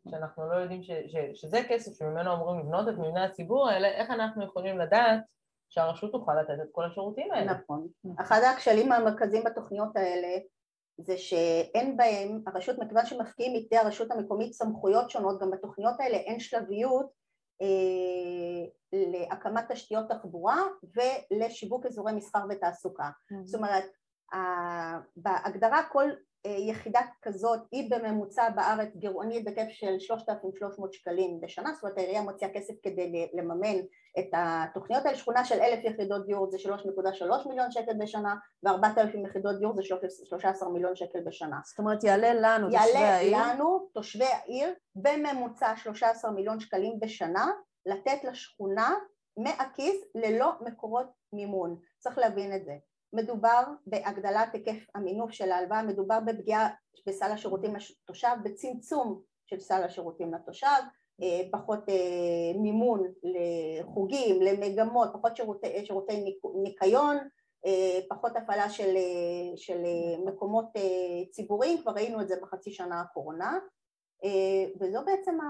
שאנחנו 0.09 0.49
לא 0.49 0.55
יודעים 0.55 0.83
ש, 0.83 0.91
ש, 0.91 1.15
שזה 1.33 1.61
כסף 1.69 1.97
שממנו 1.99 2.33
אמורים 2.33 2.59
לבנות 2.59 2.87
את 2.87 2.93
מבני 2.93 3.21
הציבור 3.25 3.69
האלה, 3.69 3.87
איך 3.87 4.09
אנחנו 4.09 4.45
יכולים 4.45 4.77
לדעת 4.79 5.19
שהרשות 5.69 6.11
תוכל 6.11 6.41
לתת 6.41 6.63
את 6.63 6.69
כל 6.71 6.85
השירותים 6.85 7.31
האלה? 7.31 7.53
נכון. 7.53 7.87
אחד 8.19 8.41
הכשלים 8.53 8.91
המרכזיים 8.91 9.43
בתוכניות 9.43 9.95
האלה 9.95 10.37
זה 10.97 11.17
שאין 11.17 11.97
בהם, 11.97 12.41
הרשות, 12.47 12.79
מכיוון 12.79 13.05
שמפקיעים 13.05 13.53
מידי 13.53 13.77
הרשות 13.77 14.11
המקומית 14.11 14.53
סמכויות 14.53 15.09
שונות, 15.09 15.41
גם 15.41 15.51
בתוכניות 15.51 15.99
האלה 15.99 16.17
אין 16.17 16.39
שלביות 16.39 17.05
אה, 17.61 18.67
להקמת 18.93 19.71
תשתיות 19.71 20.09
תחבורה 20.09 20.57
ולשיווק 20.95 21.85
אזורי 21.85 22.13
מסחר 22.13 22.45
ותעסוקה. 22.49 23.09
Mm-hmm. 23.09 23.45
זאת 23.45 23.55
אומרת, 23.55 23.83
בהגדרה 25.15 25.83
כל 25.91 26.09
יחידה 26.47 26.99
כזאת 27.21 27.59
היא 27.71 27.91
בממוצע 27.91 28.49
בארץ 28.49 28.95
גירעונית 28.95 29.45
בהיקף 29.45 29.69
של 29.69 29.99
3,300 29.99 30.93
שקלים 30.93 31.41
בשנה, 31.41 31.73
זאת 31.73 31.83
אומרת 31.83 31.97
העירייה 31.97 32.21
מוציאה 32.21 32.49
כסף 32.53 32.73
כדי 32.83 33.29
לממן 33.33 33.79
את 34.19 34.29
התוכניות 34.33 35.05
האלה, 35.05 35.17
שכונה 35.17 35.45
של 35.45 35.59
אלף 35.59 35.83
יחידות 35.83 36.25
דיור 36.25 36.51
זה 36.51 36.57
3.3 36.57 37.49
מיליון 37.49 37.71
שקל 37.71 37.93
בשנה 37.99 38.35
ו-4,000 38.63 39.27
יחידות 39.27 39.59
דיור 39.59 39.75
זה 39.75 39.83
13 39.83 40.69
מיליון 40.69 40.95
שקל 40.95 41.19
בשנה. 41.25 41.59
זאת 41.65 41.79
אומרת 41.79 42.03
יעלה 42.03 42.33
לנו 42.33 42.71
יעלה 42.71 42.85
תושבי 42.85 43.03
העיר? 43.03 43.31
יעלה 43.31 43.53
לנו 43.53 43.87
תושבי 43.93 44.25
העיר 44.25 44.73
בממוצע 44.95 45.73
13 45.75 46.31
מיליון 46.31 46.59
שקלים 46.59 46.99
בשנה 46.99 47.51
לתת 47.85 48.23
לשכונה 48.23 48.93
מהכיס 49.37 49.95
ללא 50.15 50.51
מקורות 50.61 51.07
מימון, 51.33 51.79
צריך 51.99 52.17
להבין 52.17 52.55
את 52.55 52.65
זה. 52.65 52.73
מדובר 53.13 53.63
בהגדלת 53.87 54.53
היקף 54.53 54.85
המינוף 54.95 55.31
של 55.31 55.51
ההלוואה, 55.51 55.83
מדובר 55.83 56.19
בפגיעה 56.25 56.69
בסל 57.07 57.31
השירותים 57.31 57.73
לתושב, 57.75 58.35
בצמצום 58.43 59.21
של 59.45 59.59
סל 59.59 59.83
השירותים 59.83 60.33
לתושב, 60.33 60.67
אה, 61.21 61.41
פחות 61.51 61.89
אה, 61.89 62.59
מימון 62.61 63.03
לחוגים, 63.23 64.41
למגמות, 64.41 65.09
פחות 65.13 65.37
שירותי, 65.37 65.85
שירותי 65.85 66.37
ניקיון, 66.63 67.17
אה, 67.65 67.99
פחות 68.09 68.35
הפעלה 68.35 68.69
של, 68.69 68.95
של 69.55 69.81
מקומות 70.25 70.65
ציבוריים, 71.31 71.81
כבר 71.81 71.91
ראינו 71.91 72.21
את 72.21 72.27
זה 72.27 72.35
בחצי 72.41 72.71
שנה 72.71 72.99
האחרונה, 72.99 73.57
וזו 74.79 74.99
בעצם, 75.05 75.41
ה, 75.41 75.47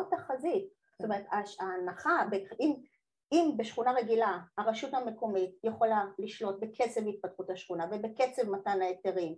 התחזית, 0.00 0.68
זאת 0.98 1.04
אומרת 1.04 1.24
ההנחה, 1.60 2.24
אם 2.60 2.74
אם 3.32 3.54
בשכונה 3.56 3.92
רגילה 3.92 4.38
הרשות 4.58 4.94
המקומית 4.94 5.58
יכולה 5.64 6.04
לשלוט 6.18 6.60
בקצב 6.60 7.00
התפתחות 7.08 7.50
השכונה 7.50 7.86
ובקצב 7.90 8.50
מתן 8.50 8.82
ההיתרים 8.82 9.34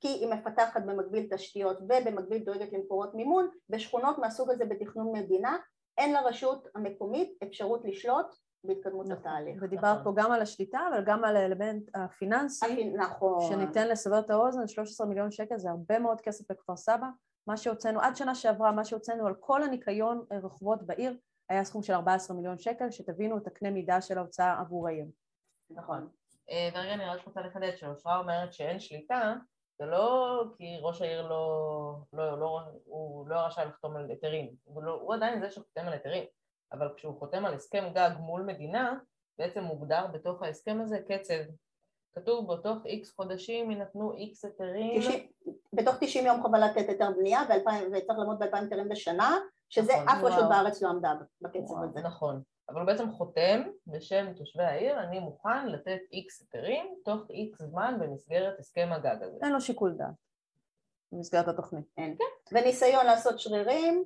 כי 0.00 0.08
היא 0.08 0.28
מפתחת 0.28 0.82
במקביל 0.86 1.28
תשתיות 1.30 1.78
ובמקביל 1.80 2.44
דואגת 2.44 2.72
למקורות 2.72 3.14
מימון, 3.14 3.48
בשכונות 3.68 4.18
מהסוג 4.18 4.50
הזה 4.50 4.64
בתכנון 4.64 5.12
מדינה 5.12 5.56
אין 5.98 6.12
לרשות 6.12 6.68
המקומית 6.74 7.38
אפשרות 7.42 7.84
לשלוט 7.84 8.26
בהתקדמות 8.64 9.06
נכון. 9.06 9.16
התהליך. 9.18 9.62
ודיברת 9.62 10.00
נכון. 10.00 10.14
פה 10.14 10.22
גם 10.22 10.32
על 10.32 10.42
השליטה 10.42 10.80
אבל 10.90 11.04
גם 11.04 11.24
על 11.24 11.36
האלמנט 11.36 11.90
הפיננסי, 11.94 12.66
הפ... 12.66 12.96
נכון. 12.96 13.40
שניתן 13.48 13.88
לסבר 13.88 14.18
את 14.18 14.30
האוזן, 14.30 14.66
13 14.66 15.06
מיליון 15.06 15.30
שקל 15.30 15.58
זה 15.58 15.70
הרבה 15.70 15.98
מאוד 15.98 16.20
כסף 16.20 16.50
בכפר 16.50 16.76
סבא, 16.76 17.06
מה 17.46 17.56
שהוצאנו 17.56 18.00
עד 18.00 18.16
שנה 18.16 18.34
שעברה, 18.34 18.72
מה 18.72 18.84
שהוצאנו 18.84 19.26
על 19.26 19.34
כל 19.40 19.62
הניקיון 19.62 20.24
רחובות 20.42 20.82
בעיר 20.82 21.16
היה 21.52 21.64
סכום 21.64 21.82
של 21.82 21.92
14 21.92 22.36
מיליון 22.36 22.58
שקל, 22.58 22.90
שתבינו 22.90 23.38
את 23.38 23.46
הקנה 23.46 23.70
מידה 23.70 24.00
של 24.00 24.18
ההוצאה 24.18 24.60
עבור 24.60 24.88
העיר. 24.88 25.06
נכון. 25.70 26.08
אה, 26.50 26.68
ורגע 26.74 26.94
אני 26.94 27.04
רק 27.04 27.26
רוצה 27.26 27.40
לחדד 27.40 27.76
שאושרה 27.76 28.18
אומרת 28.18 28.52
שאין 28.52 28.80
שליטה, 28.80 29.34
זה 29.78 29.86
לא 29.86 30.44
כי 30.56 30.78
ראש 30.80 31.02
העיר 31.02 31.26
לא, 31.26 31.94
לא, 32.12 32.40
לא, 32.40 32.60
הוא 32.84 33.28
לא 33.28 33.36
רשאי 33.36 33.64
לחתום 33.64 33.96
על 33.96 34.10
היתרים, 34.10 34.54
הוא, 34.64 34.82
לא, 34.82 34.92
הוא 34.92 35.14
עדיין 35.14 35.40
זה 35.40 35.50
שחותם 35.50 35.86
על 35.86 35.92
היתרים, 35.92 36.24
אבל 36.72 36.88
כשהוא 36.96 37.18
חותם 37.18 37.44
על 37.44 37.54
הסכם 37.54 37.84
גג 37.94 38.10
מול 38.18 38.42
מדינה, 38.42 38.98
בעצם 39.38 39.62
מוגדר 39.62 40.06
בתוך 40.06 40.42
ההסכם 40.42 40.80
הזה 40.80 40.98
קצב. 41.08 41.42
כתוב 42.14 42.54
בתוך 42.54 42.86
איקס 42.86 43.16
חודשים 43.16 43.70
יינתנו 43.70 44.12
איקס 44.12 44.44
היתרים. 44.44 45.02
בתוך 45.72 45.94
90 46.00 46.26
יום 46.26 46.42
חובה 46.42 46.58
לתת 46.58 46.88
היתר 46.88 47.10
בנייה 47.16 47.40
וצריך 47.44 48.18
לעמוד 48.18 48.38
ב-2,000 48.38 48.56
היתרים 48.56 48.88
בשנה 48.88 49.38
שזה 49.72 49.92
נכון, 49.92 50.08
אף 50.08 50.24
רשות 50.24 50.48
בארץ 50.48 50.82
לא 50.82 50.88
עמדה 50.88 51.12
בקצב 51.42 51.82
הזה. 51.82 52.00
נכון, 52.00 52.42
אבל 52.68 52.80
הוא 52.80 52.86
בעצם 52.86 53.10
חותם 53.10 53.62
בשם 53.86 54.32
תושבי 54.36 54.62
העיר, 54.62 55.00
אני 55.00 55.20
מוכן 55.20 55.68
לתת 55.68 55.98
איקס 56.12 56.40
היתרים 56.40 56.94
תוך 57.04 57.30
איקס 57.30 57.62
זמן 57.62 57.98
במסגרת 58.00 58.58
הסכם 58.58 58.88
הגג 58.92 59.16
הזה. 59.22 59.38
אין 59.42 59.52
לו 59.52 59.60
שיקול 59.60 59.92
דעת 59.92 60.14
במסגרת 61.12 61.48
התוכנית. 61.48 61.84
אין, 61.98 62.16
כן. 62.18 62.56
וניסיון 62.56 63.06
לעשות 63.06 63.40
שרירים 63.40 64.04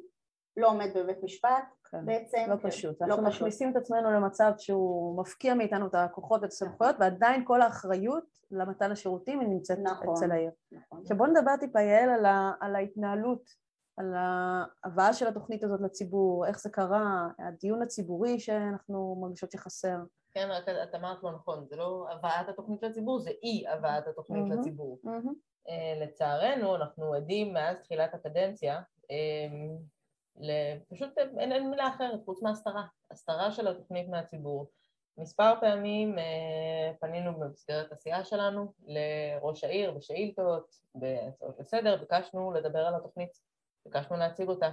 לא 0.57 0.69
עומד 0.69 0.89
בבית 0.95 1.23
משפט 1.23 1.65
כן. 1.91 2.07
בעצם. 2.07 2.45
לא 2.49 2.57
כן. 2.57 2.71
פשוט. 2.71 3.03
לא 3.03 3.07
אנחנו 3.07 3.27
פשוט. 3.27 3.43
מכניסים 3.43 3.71
את 3.71 3.77
עצמנו 3.77 4.11
למצב 4.11 4.53
שהוא 4.59 5.21
מפקיע 5.21 5.55
מאיתנו 5.55 5.87
את 5.87 5.95
הכוחות 5.95 6.43
ואת 6.43 6.51
הסמכויות 6.51 6.97
ועדיין 7.01 7.45
כל 7.45 7.63
האחריות 7.63 8.25
למתן 8.51 8.93
השירותים 8.93 9.41
היא 9.41 9.49
נמצאת 9.49 9.79
נכון, 9.79 10.15
אצל 10.15 10.33
העיר. 10.33 10.51
נכון. 10.73 11.01
עכשיו 11.03 11.17
בוא 11.17 11.27
נדבר 11.27 11.57
טיפה 11.57 11.81
יעל 11.81 12.09
על, 12.09 12.27
על 12.61 12.77
ההתנהלות 12.77 13.66
על 13.97 14.15
ההבאה 14.17 15.13
של 15.13 15.27
התוכנית 15.27 15.65
הזאת 15.65 15.81
לציבור, 15.81 16.47
איך 16.47 16.61
זה 16.61 16.71
קרה, 16.71 17.29
הדיון 17.39 17.83
הציבורי 17.83 18.41
שאנחנו 18.41 19.17
מרגישות 19.21 19.51
שחסר. 19.51 19.97
כן, 20.33 20.49
רק 20.51 20.69
את 20.69 20.95
אמרת 20.95 21.23
לא 21.23 21.33
נכון, 21.33 21.67
זה 21.67 21.77
לא 21.77 22.07
הבאת 22.11 22.49
התוכנית 22.49 22.83
לציבור, 22.83 23.19
זה 23.19 23.31
אי 23.43 23.65
הבאת 23.69 24.07
התוכנית 24.07 24.53
mm-hmm, 24.53 24.57
לציבור. 24.61 24.99
Mm-hmm. 25.05 25.71
לצערנו, 26.01 26.77
אנחנו 26.77 27.15
עדים 27.15 27.55
מאז 27.55 27.81
תחילת 27.81 28.15
הקדנציה, 28.15 28.81
um, 29.03 30.43
פשוט 30.89 31.19
אין, 31.19 31.53
אין 31.53 31.71
מילה 31.71 31.89
אחרת 31.89 32.25
חוץ 32.25 32.43
מהסתרה, 32.43 32.85
הסתרה 33.11 33.53
של 33.53 33.69
התוכנית 33.69 34.09
מהציבור. 34.09 34.71
מספר 35.19 35.53
פעמים 35.61 36.19
uh, 36.19 36.21
פנינו 37.01 37.41
במסגרת 37.41 37.93
הסיעה 37.93 38.25
שלנו 38.25 38.73
לראש 38.87 39.65
העיר 39.65 39.93
בשאילתות, 39.93 40.75
בהצעות 40.95 41.61
לסדר, 41.61 41.97
ביקשנו 41.97 42.53
לדבר 42.53 42.87
על 42.87 42.95
התוכנית 42.95 43.39
ביקשנו 43.87 44.17
להציג 44.17 44.49
אותה. 44.49 44.71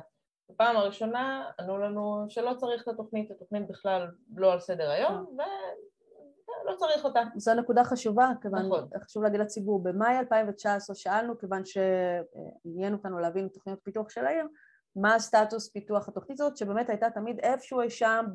בפעם 0.50 0.78
הראשונה 0.78 1.52
ענו 1.60 1.78
לנו 1.78 2.26
שלא 2.30 2.54
צריך 2.58 2.84
את 2.84 2.88
התוכנית, 2.88 3.32
התוכנית 3.32 3.68
בכלל 3.68 4.08
לא 4.36 4.54
על 4.54 4.60
סדר 4.60 4.90
היום 4.90 5.38
ולא 5.38 6.76
צריך 6.78 7.06
אותה. 7.06 7.24
זו 7.36 7.54
נקודה 7.54 7.84
חשובה, 7.84 8.32
כיוון, 8.42 8.66
נכון. 8.66 8.90
חשוב 9.04 9.24
להגיד 9.24 9.40
לציבור, 9.40 9.84
במאי 9.84 10.20
2019 10.20 10.96
שאלנו, 10.96 11.38
כיוון 11.38 11.62
שעניין 11.66 12.94
אותנו 12.94 13.20
להבין 13.20 13.48
תוכניות 13.48 13.80
פיתוח 13.84 14.10
של 14.10 14.26
העיר, 14.26 14.48
מה 14.96 15.16
הסטטוס 15.16 15.72
פיתוח 15.72 16.08
התוכנית 16.08 16.40
הזאת, 16.40 16.58
שבאמת 16.58 16.90
הייתה 16.90 17.10
תמיד 17.10 17.40
איפשהו 17.40 17.82
אי 17.82 17.90
שם 17.90 18.26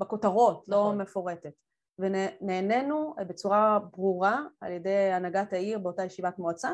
בכותרות, 0.00 0.68
לא 0.68 0.76
נכון. 0.76 0.98
לא 0.98 1.04
מפורטת. 1.04 1.52
ונהנינו 1.98 3.14
בצורה 3.28 3.78
ברורה 3.92 4.40
על 4.60 4.72
ידי 4.72 5.12
הנהגת 5.12 5.52
העיר 5.52 5.78
באותה 5.78 6.04
ישיבת 6.04 6.38
מועצה, 6.38 6.70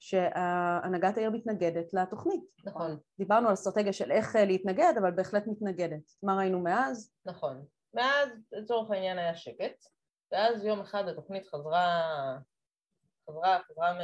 שהנהגת 0.00 1.16
העיר 1.16 1.30
מתנגדת 1.30 1.94
לתוכנית. 1.94 2.44
נכון. 2.64 2.98
דיברנו 3.18 3.48
על 3.48 3.54
אסטרטגיה 3.54 3.92
של 3.92 4.12
איך 4.12 4.36
אה, 4.36 4.44
להתנגד, 4.44 4.94
אבל 5.00 5.10
בהחלט 5.10 5.44
מתנגדת. 5.46 6.12
מה 6.22 6.36
ראינו 6.36 6.60
מאז? 6.60 7.12
נכון. 7.26 7.64
מאז, 7.94 8.28
לצורך 8.52 8.90
העניין, 8.90 9.18
היה 9.18 9.34
שקט, 9.34 9.84
ואז 10.32 10.64
יום 10.64 10.80
אחד 10.80 11.08
התוכנית 11.08 11.46
חזרה, 11.46 12.02
חזרה, 13.30 13.58
חזרה, 13.70 13.92
מ... 13.92 13.98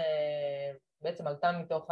בעצם 1.02 1.26
עלתה 1.26 1.52
מתוך 1.52 1.90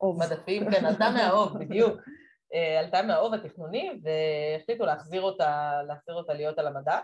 המדפים, 0.00 0.70
כן, 0.70 0.84
עלתה 0.84 1.10
מהאוב, 1.10 1.58
בדיוק. 1.58 2.00
אה, 2.54 2.80
עלתה 2.80 3.02
מהאוב 3.02 3.34
התכנוני 3.34 4.00
והחליטו 4.02 4.84
להחזיר 4.84 5.22
אותה, 5.22 5.80
להחזיר 5.86 6.14
אותה 6.14 6.34
להיות 6.34 6.58
על 6.58 6.66
המדף 6.66 7.02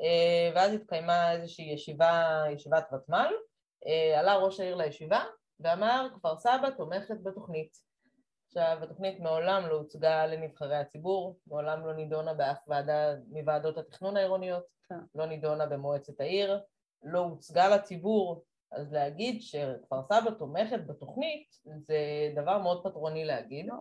אה, 0.00 0.50
ואז 0.54 0.72
התקיימה 0.72 1.32
איזושהי 1.32 1.64
ישיבה, 1.64 2.44
ישיבת 2.52 2.88
ותמ"ל 2.92 3.34
עלה 4.18 4.36
ראש 4.36 4.60
העיר 4.60 4.74
לישיבה 4.74 5.24
ואמר 5.60 6.08
כפר 6.14 6.36
סבא 6.36 6.70
תומכת 6.76 7.22
בתוכנית. 7.22 7.76
עכשיו, 8.46 8.78
התוכנית 8.82 9.20
מעולם 9.20 9.66
לא 9.66 9.74
הוצגה 9.74 10.26
לנבחרי 10.26 10.76
הציבור, 10.76 11.38
מעולם 11.46 11.86
לא 11.86 11.94
נידונה 11.94 12.34
באף 12.34 12.58
ועדה 12.68 13.14
מוועדות 13.26 13.78
התכנון 13.78 14.16
העירוניות, 14.16 14.64
כן. 14.88 14.98
לא 15.14 15.26
נידונה 15.26 15.66
במועצת 15.66 16.20
העיר, 16.20 16.60
לא 17.02 17.18
הוצגה 17.18 17.68
לציבור, 17.68 18.44
אז 18.72 18.92
להגיד 18.92 19.42
שכפר 19.42 20.02
סבא 20.02 20.30
תומכת 20.30 20.86
בתוכנית 20.86 21.46
זה 21.78 21.96
דבר 22.36 22.58
מאוד 22.58 22.84
פטרוני 22.84 23.24
להגיד. 23.24 23.66
לא, 23.68 23.74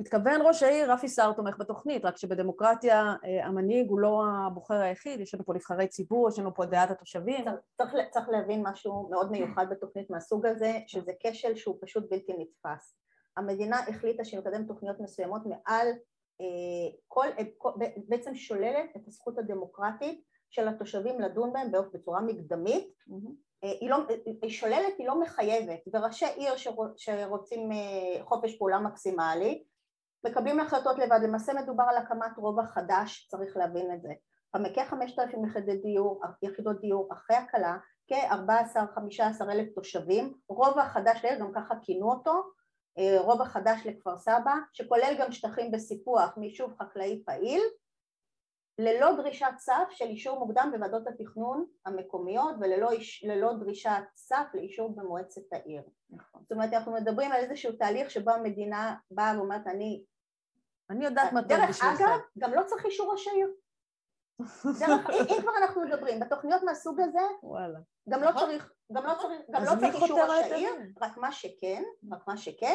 התכוון 0.00 0.40
ראש 0.44 0.62
העיר, 0.62 0.92
רפי 0.92 1.08
סער 1.08 1.32
תומך 1.32 1.56
בתוכנית, 1.58 2.04
רק 2.04 2.16
שבדמוקרטיה 2.16 3.14
אה, 3.24 3.46
המנהיג 3.46 3.90
הוא 3.90 4.00
לא 4.00 4.22
הבוחר 4.46 4.74
היחיד, 4.74 5.20
יש 5.20 5.34
לנו 5.34 5.44
פה 5.44 5.54
נבחרי 5.54 5.88
ציבור, 5.88 6.28
יש 6.28 6.38
לנו 6.38 6.54
פה 6.54 6.66
דעת 6.66 6.90
התושבים. 6.90 7.44
צריך, 7.78 7.94
צריך, 8.10 8.28
להבין 8.28 8.62
משהו 8.66 9.08
מאוד 9.10 9.30
מיוחד 9.30 9.66
בתוכנית 9.70 10.10
מהסוג 10.10 10.46
הזה, 10.46 10.72
שזה 10.86 11.12
כשל 11.20 11.56
שהוא 11.56 11.78
פשוט 11.80 12.10
בלתי 12.10 12.32
נתפס. 12.38 12.98
המדינה 13.36 13.80
החליטה 13.88 14.24
שהיא 14.24 14.40
מקדמת 14.40 14.68
תוכניות 14.68 15.00
מסוימות 15.00 15.42
מעל 15.46 15.88
אה, 16.40 16.96
כל, 17.08 17.26
כל, 17.58 17.70
בעצם 18.08 18.34
שוללת 18.34 18.96
את 18.96 19.08
הזכות 19.08 19.38
הדמוקרטית 19.38 20.24
של 20.50 20.68
התושבים 20.68 21.20
לדון 21.20 21.52
בהם 21.52 21.72
בצורה 21.92 22.20
מקדמית, 22.20 22.94
אה, 23.12 23.16
היא, 23.80 23.90
לא, 23.90 23.96
היא 24.42 24.50
שוללת, 24.50 24.94
היא 24.98 25.06
לא 25.06 25.20
מחייבת, 25.20 25.80
וראשי 25.92 26.26
עיר 26.26 26.52
שרוצים 26.96 27.72
אה, 27.72 28.24
חופש 28.24 28.56
פעולה 28.58 28.78
מקסימלי 28.78 29.64
מקבלים 30.26 30.60
החלטות 30.60 30.98
לבד, 30.98 31.20
למעשה 31.22 31.52
מדובר 31.52 31.84
על 31.90 31.96
הקמת 31.96 32.36
רובע 32.36 32.66
חדש, 32.66 33.28
צריך 33.30 33.56
להבין 33.56 33.94
את 33.94 34.02
זה, 34.02 34.12
כ-5,000 34.74 35.46
יחידות 35.46 35.82
דיור, 35.82 36.22
יחידות 36.42 36.80
דיור 36.80 37.08
אחרי 37.12 37.36
הקלה, 37.36 37.76
כ-14-15 38.08 39.50
אלף 39.50 39.74
תושבים, 39.74 40.34
רובע 40.48 40.84
חדש 40.84 41.24
לעיר, 41.24 41.38
גם 41.40 41.52
ככה 41.54 41.74
כינו 41.82 42.10
אותו, 42.10 42.42
אה, 42.98 43.20
רובע 43.20 43.44
חדש 43.44 43.80
לכפר 43.84 44.18
סבא, 44.18 44.54
שכולל 44.72 45.14
גם 45.18 45.32
שטחים 45.32 45.70
בסיפוח 45.70 46.36
מיישוב 46.36 46.72
חקלאי 46.82 47.22
פעיל, 47.26 47.60
ללא 48.78 49.16
דרישת 49.16 49.52
סף 49.58 49.90
של 49.90 50.04
אישור 50.04 50.38
מוקדם 50.38 50.70
בוועדות 50.72 51.06
התכנון 51.06 51.66
המקומיות 51.86 52.54
וללא 52.60 53.52
דרישת 53.60 54.02
סף 54.16 54.46
לאישור 54.54 54.96
במועצת 54.96 55.52
העיר. 55.52 55.82
נכון. 56.10 56.42
זאת 56.42 56.52
אומרת 56.52 56.72
אנחנו 56.72 56.92
מדברים 56.92 57.32
על 57.32 57.40
איזשהו 57.40 57.72
תהליך 57.72 58.10
שבו 58.10 58.30
המדינה 58.30 58.96
באה 59.10 59.38
ואומרת 59.38 59.66
אני... 59.66 60.04
אני 60.90 61.04
יודעת 61.04 61.32
מה 61.32 61.42
טוב 61.42 61.58
בשבילכם. 61.68 62.04
דרך 62.04 62.10
אגב, 62.10 62.20
גם 62.38 62.54
לא 62.54 62.62
צריך 62.66 62.84
אישור 62.84 63.12
ראש 63.12 63.28
העיר. 63.28 63.48
דרך, 64.80 65.10
אם 65.10 65.42
כבר 65.42 65.52
אנחנו 65.62 65.82
מדברים, 65.82 66.20
בתוכניות 66.20 66.62
מהסוג 66.62 67.00
הזה, 67.00 67.20
וואלה. 67.42 67.78
גם 68.08 68.22
לא 68.22 68.30
נכון. 68.30 68.42
צריך, 68.42 68.72
גם 68.92 69.06
לא 69.06 69.14
צריך, 69.20 69.40
גם 69.50 69.64
לא 69.64 69.70
צריך 69.80 70.02
אישור 70.02 70.20
ראש 70.20 70.52
העיר, 70.52 70.74
רק 71.00 71.16
מה 71.16 71.32
שכן, 71.32 71.82
רק 72.12 72.28
מה 72.28 72.36
שכן, 72.36 72.74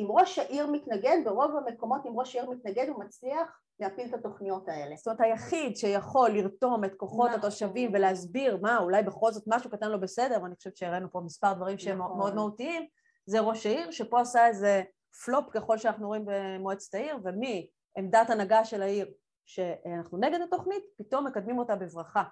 אם 0.00 0.06
ראש 0.10 0.38
העיר 0.38 0.66
מתנגד, 0.66 1.16
ברוב 1.24 1.56
המקומות 1.56 2.06
אם 2.06 2.20
ראש 2.20 2.36
העיר 2.36 2.50
מתנגד 2.50 2.88
הוא 2.88 3.04
מצליח 3.04 3.60
להפיל 3.80 4.08
את 4.08 4.14
התוכניות 4.14 4.68
האלה. 4.68 4.96
זאת 4.96 5.06
אומרת 5.06 5.20
היחיד 5.20 5.76
שיכול 5.76 6.30
לרתום 6.30 6.84
את 6.84 6.94
כוחות 6.96 7.28
נכון. 7.28 7.40
התושבים 7.40 7.90
ולהסביר 7.94 8.58
מה 8.62 8.78
אולי 8.78 9.02
בכל 9.02 9.32
זאת 9.32 9.44
משהו 9.46 9.70
קטן 9.70 9.90
לא 9.90 9.96
בסדר, 9.96 10.42
ואני 10.42 10.54
חושבת 10.54 10.76
שהראינו 10.76 11.10
פה 11.12 11.20
מספר 11.20 11.52
דברים 11.52 11.78
שהם 11.78 11.98
נכון. 11.98 12.18
מאוד 12.18 12.34
מהותיים, 12.34 12.86
זה 13.26 13.40
ראש 13.40 13.66
העיר 13.66 13.90
שפה 13.90 14.20
עשה 14.20 14.46
איזה 14.46 14.82
פלופ 15.24 15.50
ככל 15.50 15.78
שאנחנו 15.78 16.06
רואים 16.06 16.24
במועצת 16.26 16.94
העיר, 16.94 17.18
ומעמדת 17.24 18.30
הנהגה 18.30 18.64
של 18.64 18.82
העיר 18.82 19.12
שאנחנו 19.46 20.18
נגד 20.18 20.40
התוכנית, 20.40 20.84
פתאום 20.98 21.26
מקדמים 21.26 21.58
אותה 21.58 21.76
בברכה. 21.76 22.22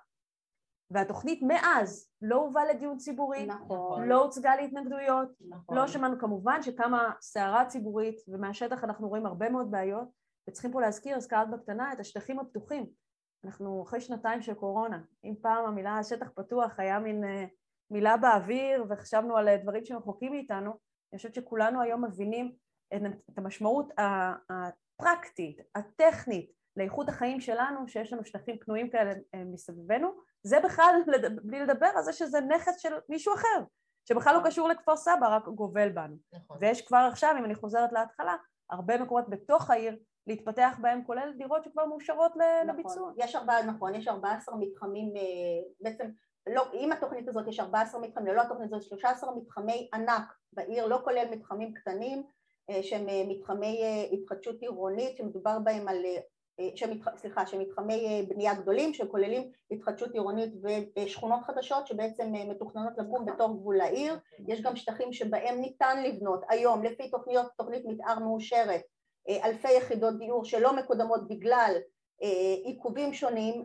והתוכנית 0.91 1.43
מאז 1.43 2.11
לא 2.23 2.37
הובאה 2.37 2.65
לדיון 2.65 2.97
ציבורי, 2.97 3.47
נכון. 3.47 4.09
לא 4.09 4.23
הוצגה 4.23 4.57
להתנגדויות, 4.57 5.29
נכון. 5.49 5.77
לא 5.77 5.87
שמענו 5.87 6.19
כמובן 6.19 6.63
שקמה 6.63 7.11
סערה 7.21 7.67
ציבורית 7.67 8.17
ומהשטח 8.29 8.85
אנחנו 8.85 9.09
רואים 9.09 9.27
הרבה 9.27 9.51
מאוד 9.51 9.71
בעיות 9.71 10.09
וצריכים 10.49 10.73
פה 10.73 10.81
להזכיר, 10.81 11.17
הזכרת 11.17 11.51
בקטנה, 11.51 11.93
את 11.93 12.01
השטחים 12.01 12.39
הפתוחים. 12.39 12.87
אנחנו 13.45 13.83
אחרי 13.83 14.01
שנתיים 14.01 14.43
של 14.43 14.55
קורונה, 14.55 15.01
אם 15.25 15.35
פעם 15.43 15.65
המילה 15.65 16.03
שטח 16.03 16.31
פתוח 16.35 16.75
היה 16.79 16.99
מין 16.99 17.25
uh, 17.25 17.49
מילה 17.91 18.17
באוויר 18.17 18.85
וחשבנו 18.89 19.37
על 19.37 19.57
דברים 19.57 19.85
שרחוקים 19.85 20.33
מאיתנו, 20.33 20.71
אני 21.13 21.17
חושבת 21.17 21.35
שכולנו 21.35 21.83
היום 21.83 22.05
מבינים 22.05 22.53
את, 22.95 23.39
המשמעות 23.39 23.93
הפרקטית, 24.49 25.61
הטכנית, 25.75 26.51
לאיכות 26.77 27.09
החיים 27.09 27.41
שלנו, 27.41 27.89
שיש 27.89 28.13
לנו 28.13 28.25
שטחים 28.25 28.59
פנויים 28.59 28.91
כאלה 28.91 29.13
אה, 29.35 29.45
מסביבנו, 29.45 30.09
זה 30.43 30.61
בכלל 30.61 30.95
בלי 31.43 31.61
לדבר 31.61 31.87
על 31.97 32.03
זה 32.03 32.13
שזה 32.13 32.41
נכס 32.41 32.79
של 32.79 32.95
מישהו 33.09 33.35
אחר, 33.35 33.65
שבכלל 34.09 34.37
לא 34.37 34.47
קשור 34.47 34.69
לכפר 34.69 34.97
סבא, 34.97 35.37
רק 35.37 35.45
גובל 35.45 35.89
בנו. 35.89 36.17
נכון. 36.33 36.57
ויש 36.61 36.87
כבר 36.87 37.09
עכשיו, 37.13 37.35
אם 37.39 37.45
אני 37.45 37.55
חוזרת 37.55 37.93
להתחלה, 37.93 38.37
הרבה 38.71 38.99
מקומות 38.99 39.25
בתוך 39.29 39.71
העיר 39.71 39.99
להתפתח 40.27 40.77
בהם, 40.81 41.05
כולל 41.05 41.33
דירות 41.39 41.65
שכבר 41.65 41.87
מאושרות 41.87 42.33
נכון. 42.37 42.69
לביצוע. 42.69 43.13
יש 43.17 43.37
ארבעה, 43.37 43.63
נכון, 43.63 43.95
יש 43.95 44.09
14 44.09 44.57
מתחמים, 44.57 45.17
אה, 45.17 45.23
בעצם, 45.81 46.11
לא, 46.47 46.65
עם 46.73 46.93
התוכנית 46.93 47.29
הזאת 47.29 47.49
יש 47.49 47.61
14 47.61 48.01
מתחמים, 48.01 48.27
ללא 48.27 48.43
התוכנית 48.43 48.73
הזאת 48.73 48.83
13 48.83 49.37
מתחמי 49.37 49.89
ענק 49.95 50.35
בעיר, 50.53 50.87
לא 50.87 51.01
כולל 51.05 51.31
מתחמים 51.31 51.75
קטנים, 51.75 52.23
אה, 52.71 52.83
שהם 52.83 53.29
מתחמי 53.29 53.83
התחדשות 54.13 54.61
עירונית, 54.61 55.17
שמדובר 55.17 55.59
בהם 55.59 55.89
על 55.89 55.97
שמתח... 56.75 57.17
סליחה, 57.17 57.47
שמתחמי 57.47 58.07
אה, 58.07 58.21
בנייה 58.29 58.55
גדולים 58.55 58.95
שכוללים 58.95 59.51
התחדשות 59.71 60.15
עירונית 60.15 60.53
ושכונות 60.99 61.43
חדשות 61.43 61.87
שבעצם 61.87 62.35
אה, 62.35 62.45
מתוכננות 62.45 62.93
לקום. 62.99 63.27
בתור 63.27 63.57
גבול 63.57 63.81
העיר, 63.81 64.19
יש 64.49 64.63
גם 64.63 64.77
שטחים 64.77 65.13
שבהם 65.13 65.61
ניתן 65.61 66.03
לבנות 66.03 66.41
היום 66.49 66.83
לפי 66.85 67.11
תוכניות, 67.11 67.47
תוכנית 67.57 67.83
מתאר 67.85 68.19
מאושרת 68.19 68.69
אה, 68.69 68.81
אלפי 69.29 69.73
יחידות 69.73 70.19
דיור 70.19 70.45
שלא 70.45 70.77
מקודמות 70.77 71.29
בגלל 71.29 71.75
עיכובים 72.65 73.13
שונים 73.13 73.65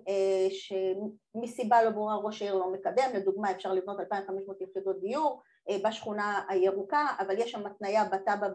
שמסיבה 0.50 1.84
לא 1.84 1.90
ברורה 1.90 2.16
ראש 2.16 2.42
העיר 2.42 2.56
לא 2.56 2.72
מקדם, 2.72 3.10
לדוגמה 3.14 3.52
אפשר 3.52 3.74
לבנות 3.74 4.00
2,500 4.00 4.62
יחידות 4.62 5.02
דיור 5.02 5.42
בשכונה 5.84 6.46
הירוקה 6.50 7.08
אבל 7.20 7.38
יש 7.38 7.52
שם 7.52 7.66
התניה 7.66 8.06
בתב"ע 8.06 8.48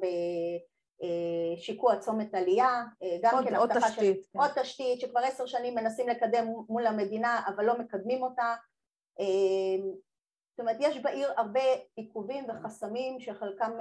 אה, 1.03 1.57
שיקוע 1.57 1.97
צומת 1.97 2.35
עלייה, 2.35 2.85
אה, 3.03 3.19
גם 3.23 3.35
עוד, 3.35 3.45
כן 3.45 3.55
עוד 3.55 3.71
תשתית, 3.79 4.23
של, 4.25 4.31
כן. 4.33 4.39
עוד 4.39 4.51
תשתית 4.63 5.01
שכבר 5.01 5.21
עשר 5.21 5.47
שנים 5.47 5.75
מנסים 5.75 6.09
לקדם 6.09 6.47
מול 6.69 6.87
המדינה 6.87 7.43
אבל 7.47 7.65
לא 7.65 7.79
מקדמים 7.79 8.23
אותה. 8.23 8.55
אה, 9.21 9.85
זאת 10.51 10.61
אומרת 10.61 10.77
יש 10.81 10.99
בעיר 10.99 11.33
הרבה 11.37 11.61
עיכובים 11.97 12.45
וחסמים 12.49 13.21
שחלקם 13.21 13.73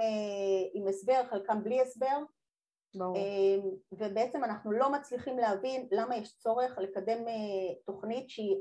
עם 0.74 0.88
הסבר, 0.88 1.22
חלקם 1.30 1.64
בלי 1.64 1.80
הסבר 1.80 2.18
ברור. 2.96 3.16
ובעצם 3.92 4.44
אנחנו 4.44 4.72
לא 4.72 4.92
מצליחים 4.92 5.38
להבין 5.38 5.88
למה 5.92 6.16
יש 6.16 6.38
צורך 6.38 6.78
לקדם 6.78 7.24
תוכנית 7.86 8.30
שהיא 8.30 8.56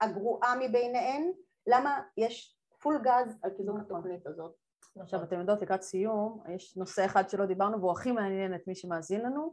הגרועה 0.00 0.54
מביניהן, 0.60 1.32
למה 1.66 2.00
יש 2.16 2.58
פול 2.82 2.98
גז 3.02 3.38
על 3.42 3.50
קידום 3.50 3.78
נכון. 3.78 3.96
התוכנית 3.96 4.26
הזאת 4.26 4.54
עכשיו 5.00 5.22
אתם 5.22 5.40
יודעות 5.40 5.62
לקראת 5.62 5.82
סיום, 5.82 6.42
יש 6.54 6.76
נושא 6.76 7.04
אחד 7.04 7.28
שלא 7.28 7.46
דיברנו 7.46 7.80
והוא 7.80 7.92
הכי 7.92 8.12
מעניין 8.12 8.54
את 8.54 8.60
מי 8.66 8.74
שמאזין 8.74 9.20
לנו, 9.20 9.42
אה, 9.42 9.48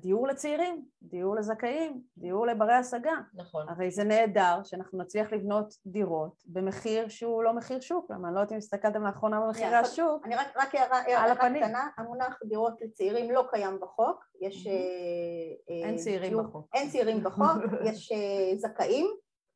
דיור 0.00 0.26
לצעירים, 0.28 0.84
דיור 1.02 1.36
לזכאים, 1.36 2.02
דיור 2.16 2.46
לברי 2.46 2.74
השגה. 2.74 3.14
נכון. 3.34 3.68
הרי 3.68 3.90
זה 3.90 4.04
נהדר 4.04 4.60
שאנחנו 4.64 4.98
נצליח 4.98 5.32
לבנות 5.32 5.74
דירות 5.86 6.42
במחיר 6.46 7.08
שהוא 7.08 7.42
לא 7.42 7.52
מחיר 7.52 7.80
שוק, 7.80 8.10
למה 8.10 8.28
אני 8.28 8.34
לא 8.34 8.40
יודעת 8.40 8.52
אם 8.52 8.56
הסתכלתם 8.56 9.02
לאחרונה 9.02 9.40
במחירי 9.40 9.74
השוק. 9.74 10.26
אני 10.26 10.36
רק, 10.36 10.46
רק 10.56 10.74
הערה 10.74 11.34
קטנה, 11.34 11.88
המונח 11.96 12.38
דירות 12.44 12.80
לצעירים 12.80 13.30
לא 13.30 13.46
קיים 13.50 13.80
בחוק, 13.80 14.24
יש... 14.40 14.66
אה, 14.66 14.72
אה, 15.70 15.88
אין 15.88 15.96
צעירים 15.96 16.38
בחוק. 16.38 16.68
אין 16.74 16.90
צעירים 16.90 17.24
בחוק, 17.24 17.56
יש 17.88 18.12
זכאים, 18.56 19.06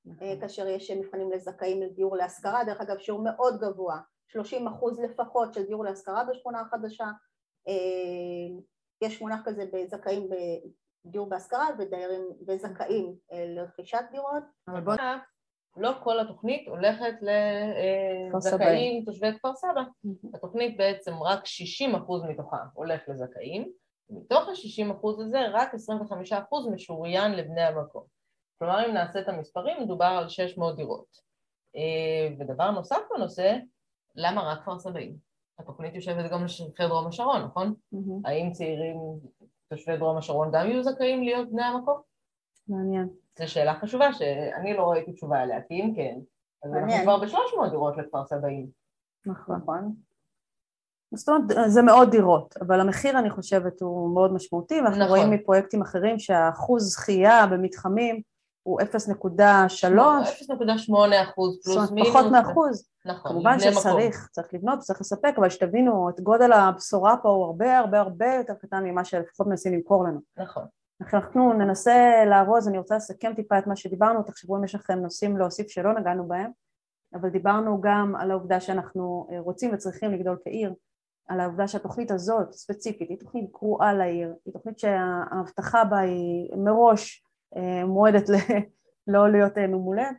נכון. 0.05 0.41
כאשר 0.41 0.69
יש 0.69 0.91
מבחנים 0.91 1.33
לזכאים 1.33 1.83
לדיור 1.83 2.17
להשכרה, 2.17 2.65
דרך 2.65 2.81
אגב 2.81 2.99
שיעור 2.99 3.23
מאוד 3.25 3.61
גבוה 3.61 3.99
30 4.29 4.67
אחוז 4.67 5.01
לפחות 5.01 5.55
של 5.55 5.63
דיור 5.63 5.85
להשכרה 5.85 6.25
בשכונה 6.25 6.61
החדשה, 6.61 7.07
אה, 7.69 8.61
יש 9.03 9.21
מונח 9.21 9.41
כזה 9.45 9.65
בזכאים 9.73 10.29
בדיור 11.05 11.29
בהשכרה 11.29 11.69
ודיירים 11.79 12.23
וזכאים 12.49 13.15
אה, 13.33 13.45
לרכישת 13.47 14.05
דירות. 14.13 14.43
אבל 14.69 14.81
בוא... 14.81 14.95
לא 15.77 15.93
כל 16.03 16.21
התוכנית 16.21 16.69
הולכת 16.69 17.15
לזכאים 18.35 19.05
תושבי 19.05 19.39
כפר 19.39 19.55
סבא. 19.55 19.83
התוכנית 20.35 20.77
בעצם 20.77 21.15
רק 21.23 21.47
60 21.47 21.95
אחוז 21.95 22.23
מתוכה 22.25 22.59
הולך 22.75 23.01
לזכאים, 23.09 23.73
מתוך 24.11 24.49
ה-60 24.49 24.93
אחוז 24.93 25.21
הזה 25.21 25.39
רק 25.53 25.75
25 25.75 26.33
אחוז 26.33 26.69
משוריין 26.69 27.33
לבני 27.33 27.63
המקום. 27.63 28.05
כלומר 28.59 28.87
אם 28.87 28.95
נעשה 28.95 29.21
את 29.21 29.29
המספרים 29.29 29.83
מדובר 29.83 30.05
על 30.05 30.29
600 30.29 30.77
דירות. 30.77 31.07
אה, 31.77 32.35
ודבר 32.39 32.71
נוסף 32.71 33.01
בנושא 33.17 33.57
למה 34.15 34.53
רק 34.53 34.63
כפר 34.63 34.79
סבאים? 34.79 35.26
התוכנית 35.59 35.95
יושבת 35.95 36.31
גם 36.31 36.45
לשטחי 36.45 36.89
דרום 36.89 37.07
השרון, 37.07 37.43
נכון? 37.43 37.75
Mm-hmm. 37.95 38.29
האם 38.29 38.53
צעירים 38.53 38.97
תושבי 39.69 39.97
דרום 39.97 40.17
השרון 40.17 40.51
גם 40.53 40.67
יהיו 40.67 40.83
זכאים 40.83 41.23
להיות 41.23 41.53
בני 41.53 41.63
המקום? 41.63 42.01
מעניין. 42.69 43.09
זו 43.39 43.53
שאלה 43.53 43.75
חשובה 43.75 44.13
שאני 44.13 44.75
לא 44.77 44.91
ראיתי 44.91 45.13
תשובה 45.13 45.39
עליה, 45.39 45.63
כי 45.69 45.75
אם 45.75 45.93
כן, 45.97 46.19
אז 46.65 46.75
אנחנו 46.75 47.03
כבר 47.03 47.21
בשלוש 47.21 47.55
מאות 47.57 47.71
דירות 47.71 47.97
לכפר 47.97 48.27
סבאים. 48.27 48.67
נכון. 49.27 49.57
נכון. 49.57 49.95
זאת 51.15 51.29
אומרת, 51.29 51.43
זה 51.67 51.83
מאות 51.83 52.11
דירות, 52.11 52.55
אבל 52.57 52.81
המחיר 52.81 53.19
אני 53.19 53.31
חושבת 53.31 53.81
הוא 53.81 54.15
מאוד 54.15 54.33
משמעותי, 54.33 54.81
ואנחנו 54.81 55.05
נכון. 55.05 55.09
רואים 55.09 55.31
מפרויקטים 55.31 55.83
אחרים 55.83 56.19
שהאחוז 56.19 56.83
זכייה 56.83 57.47
במתחמים 57.47 58.23
הוא 58.67 58.81
0.3. 58.81 58.87
0.8 60.87 61.23
אחוז 61.23 61.59
פלוס 61.65 61.91
מינוס. 61.91 62.11
פחות 62.11 62.33
מאחוז. 62.33 62.89
נכון, 63.05 63.33
כמובן 63.33 63.59
שצריך, 63.61 64.17
מקום. 64.17 64.29
צריך 64.31 64.55
לבנות, 64.55 64.79
צריך 64.79 65.01
לספק, 65.01 65.35
אבל 65.37 65.51
שתבינו, 65.51 66.11
את 66.11 66.21
גודל 66.21 66.53
הבשורה 66.53 67.17
פה 67.23 67.29
הוא 67.29 67.45
הרבה 67.45 67.79
הרבה 67.79 68.01
הרבה 68.01 68.35
יותר 68.35 68.55
קטן 68.55 68.85
ממה 68.85 69.05
שלפחות 69.05 69.47
מנסים 69.47 69.75
למכור 69.75 70.05
לנו. 70.05 70.21
נכון. 70.37 70.65
אנחנו 71.01 71.53
ננסה 71.53 72.25
לארוז, 72.27 72.69
אני 72.69 72.79
רוצה 72.79 72.97
לסכם 72.97 73.33
טיפה 73.37 73.59
את 73.59 73.67
מה 73.67 73.77
שדיברנו, 73.77 74.23
תחשבו 74.23 74.57
אם 74.57 74.65
יש 74.65 74.75
לכם 74.75 74.99
נושאים 74.99 75.37
להוסיף 75.37 75.69
שלא 75.69 75.93
נגענו 75.93 76.29
בהם, 76.29 76.51
אבל 77.15 77.29
דיברנו 77.29 77.81
גם 77.81 78.15
על 78.19 78.31
העובדה 78.31 78.61
שאנחנו 78.61 79.29
אה, 79.31 79.41
רוצים 79.41 79.75
וצריכים 79.75 80.13
לגדול 80.13 80.39
כעיר, 80.45 80.75
על 81.29 81.41
העובדה 81.41 81.69
שהתוכנית 81.69 82.11
הזאת 82.11 82.53
ספציפית 82.53 83.11
היא 83.11 83.19
תוכנית 83.19 83.51
גרועה 83.53 83.95
לעיר, 83.95 84.35
היא 84.45 84.55
תוכנית 84.55 84.79
שההבטחה 84.79 85.85
בה 85.85 85.99
היא 85.99 86.57
מראש 86.57 87.26
מועדת 87.87 88.29
לא 89.07 89.33
להיות 89.33 89.59
אה, 89.59 89.67
ממולאת 89.67 90.17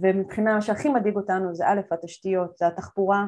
ומבחינה 0.00 0.54
מה 0.54 0.60
שהכי 0.60 0.88
מדאיג 0.88 1.16
אותנו 1.16 1.54
זה 1.54 1.68
א' 1.68 1.80
התשתיות, 1.90 2.56
זה 2.56 2.66
התחבורה 2.66 3.26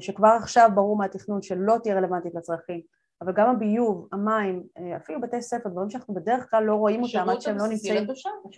שכבר 0.00 0.28
עכשיו 0.42 0.70
ברור 0.74 0.96
מהתכנון 0.96 1.42
שלא 1.42 1.76
תהיה 1.82 1.96
רלוונטית 1.96 2.34
לצרכים 2.34 2.80
אבל 3.22 3.32
גם 3.32 3.50
הביוב, 3.50 4.08
המים, 4.12 4.62
אפילו 4.96 5.20
בתי 5.20 5.42
ספר, 5.42 5.68
דברים 5.68 5.90
שאנחנו 5.90 6.14
בדרך 6.14 6.50
כלל 6.50 6.64
לא 6.64 6.74
רואים 6.74 7.02
אותם 7.02 7.28
עד 7.28 7.40
שהם 7.40 7.56
לא 7.56 7.66
נמצאים. 7.66 8.06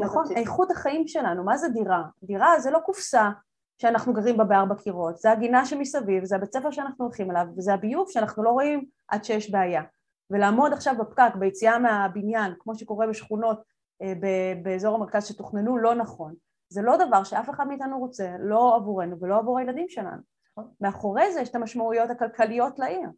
נכון, 0.00 0.24
איכות 0.36 0.70
החיים 0.70 1.08
שלנו, 1.08 1.44
מה 1.44 1.56
זה 1.56 1.68
דירה? 1.68 2.02
דירה 2.22 2.60
זה 2.60 2.70
לא 2.70 2.78
קופסה 2.78 3.30
שאנחנו 3.78 4.12
גרים 4.12 4.36
בה 4.36 4.44
בארבע 4.44 4.74
קירות, 4.74 5.18
זה 5.18 5.30
הגינה 5.30 5.66
שמסביב, 5.66 6.24
זה 6.24 6.36
הבית 6.36 6.52
ספר 6.52 6.70
שאנחנו 6.70 7.04
הולכים 7.04 7.30
אליו, 7.30 7.46
וזה 7.56 7.74
הביוב 7.74 8.10
שאנחנו 8.10 8.42
לא 8.42 8.50
רואים 8.50 8.84
עד 9.08 9.24
שיש 9.24 9.50
בעיה. 9.50 9.82
ולעמוד 10.30 10.72
עכשיו 10.72 10.94
בפקק, 10.98 11.34
ביציאה 11.38 11.78
מהבניין, 11.78 12.54
כמו 12.58 12.74
שקורה 12.74 13.06
בשכונות 13.06 13.58
אה, 13.58 13.62
באזור 14.62 14.94
המרכז 14.94 15.26
שתוכננו 15.26 15.78
לא 15.78 15.94
נכון, 15.94 16.34
זה 16.68 16.82
לא 16.82 17.06
דבר 17.06 17.24
שאף 17.24 17.50
אחד 17.50 17.68
מאיתנו 17.68 17.98
רוצה, 17.98 18.36
לא 18.40 18.76
עבורנו 18.76 19.20
ולא 19.20 19.38
עבור 19.38 19.58
הילדים 19.58 19.88
שלנו. 19.88 20.22
מאחורי 20.80 21.32
זה 21.32 21.40
יש 21.40 21.48
את 21.48 21.54
המשמעויות 21.54 22.10
הכלכליות 22.10 22.78
לעיר, 22.78 23.08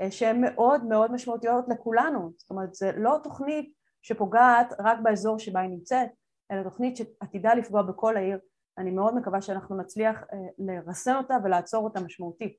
אה, 0.00 0.10
שהן 0.10 0.40
מאוד 0.40 0.84
מאוד 0.84 1.12
משמעותיות 1.12 1.64
לכולנו. 1.68 2.32
זאת 2.36 2.50
אומרת, 2.50 2.74
זה 2.74 2.92
לא 2.96 3.18
תוכנית 3.22 3.72
שפוגעת 4.02 4.72
רק 4.78 4.98
באזור 5.02 5.38
שבה 5.38 5.60
היא 5.60 5.70
נמצאת, 5.70 6.08
אלא 6.50 6.62
תוכנית 6.62 6.96
שעתידה 6.96 7.54
לפגוע 7.54 7.82
בכל 7.82 8.16
העיר 8.16 8.38
אני 8.78 8.90
מאוד 8.90 9.14
מקווה 9.14 9.42
שאנחנו 9.42 9.76
נצליח 9.76 10.16
אה, 10.32 10.38
לרסן 10.58 11.16
אותה 11.16 11.34
ולעצור 11.44 11.84
אותה 11.84 12.00
משמעותית. 12.00 12.56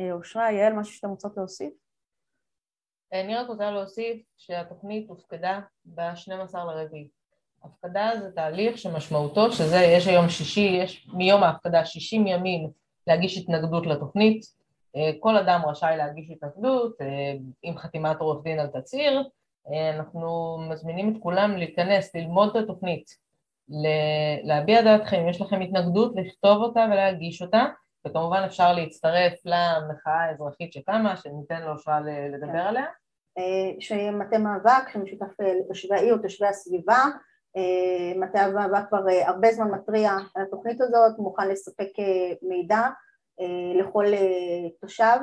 אה, 0.00 0.12
אושרה, 0.12 0.52
יעל, 0.52 0.72
משהו 0.72 0.94
שאתם 0.94 1.08
רוצות 1.08 1.36
להוסיף? 1.36 1.72
אני 3.12 3.34
רק 3.34 3.48
רוצה 3.48 3.70
להוסיף 3.70 4.22
שהתוכנית 4.36 5.08
הופקדה 5.08 5.60
ב-12 5.84 6.58
לרביעי. 6.58 7.08
הפקדה 7.64 8.10
זה 8.20 8.30
תהליך 8.30 8.78
שמשמעותו 8.78 9.52
שזה, 9.52 9.76
יש 9.76 10.06
היום 10.06 10.28
שישי, 10.28 10.78
יש 10.82 11.08
מיום 11.12 11.42
ההפקדה 11.42 11.84
60 11.84 12.26
ימים 12.26 12.70
להגיש 13.06 13.38
התנגדות 13.38 13.86
לתוכנית, 13.86 14.42
אה, 14.96 15.10
כל 15.20 15.36
אדם 15.36 15.60
רשאי 15.66 15.96
להגיש 15.96 16.30
התנגדות 16.30 16.96
עם 17.62 17.78
חתימת 17.78 18.16
עורך 18.20 18.44
דין 18.44 18.60
על 18.60 18.66
תצהיר, 18.66 19.22
אנחנו 19.94 20.58
מזמינים 20.70 21.12
את 21.12 21.22
כולם 21.22 21.56
להיכנס, 21.56 22.14
ללמוד 22.14 22.56
את 22.56 22.62
התוכנית, 22.62 23.16
להביע 24.44 24.82
דעתכם, 24.82 25.28
יש 25.28 25.40
לכם 25.40 25.60
התנגדות, 25.60 26.12
לכתוב 26.16 26.62
אותה 26.62 26.86
ולהגיש 26.90 27.42
אותה, 27.42 27.64
וכמובן 28.06 28.42
אפשר 28.46 28.72
להצטרף 28.72 29.32
למחאה 29.44 30.24
האזרחית 30.24 30.72
שקמה, 30.72 31.16
שניתן 31.16 31.62
לאושרה 31.62 32.00
לדבר 32.00 32.52
כן. 32.52 32.58
עליה. 32.58 32.86
אה, 33.38 33.80
שמטה 33.80 34.38
מאבק 34.38 34.88
שמשותף 34.92 35.40
אה, 35.40 35.54
לתושבי 35.54 35.94
העיר 35.94 36.14
ותושבי 36.14 36.46
הסביבה, 36.46 36.98
אה, 37.56 38.20
מטה 38.20 38.40
המאבק 38.40 38.88
כבר 38.88 39.02
הרבה 39.26 39.52
זמן 39.52 39.70
מתריע 39.70 40.12
על 40.34 40.42
התוכנית 40.42 40.80
הזאת, 40.80 41.18
מוכן 41.18 41.48
לספק 41.48 41.88
מידע 42.42 42.88
לכל 43.74 44.04
תושב 44.80 45.16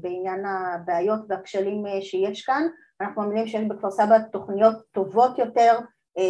בעניין 0.00 0.44
הבעיות 0.46 1.20
והכשלים 1.28 1.84
שיש 2.00 2.44
כאן. 2.44 2.62
אנחנו 3.00 3.22
מאמינים 3.22 3.46
שיש 3.46 3.64
בכפר 3.68 3.90
סבא 3.90 4.18
תוכניות 4.32 4.74
טובות 4.92 5.38
יותר 5.38 5.78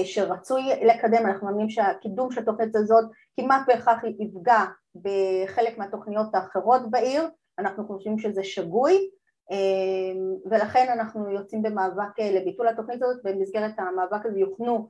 שרצוי 0.04 0.62
לקדם, 0.86 1.26
אנחנו 1.26 1.46
מאמינים 1.46 1.70
שהקידום 1.70 2.32
של 2.32 2.40
התוכנית 2.40 2.76
הזאת 2.76 3.04
כמעט 3.40 3.62
בהכרח 3.66 3.98
יפגע 4.18 4.64
בחלק 4.94 5.78
מהתוכניות 5.78 6.34
האחרות 6.34 6.90
בעיר, 6.90 7.28
אנחנו 7.58 7.86
חושבים 7.86 8.18
שזה 8.18 8.44
שגוי 8.44 9.10
אה, 9.52 9.58
ולכן 10.50 10.86
אנחנו 10.92 11.30
יוצאים 11.30 11.62
במאבק 11.62 12.20
אה, 12.20 12.32
לביטול 12.32 12.68
התוכנית 12.68 13.02
הזאת, 13.02 13.22
במסגרת 13.24 13.72
המאבק 13.78 14.26
הזה 14.26 14.40
יוכנו 14.40 14.88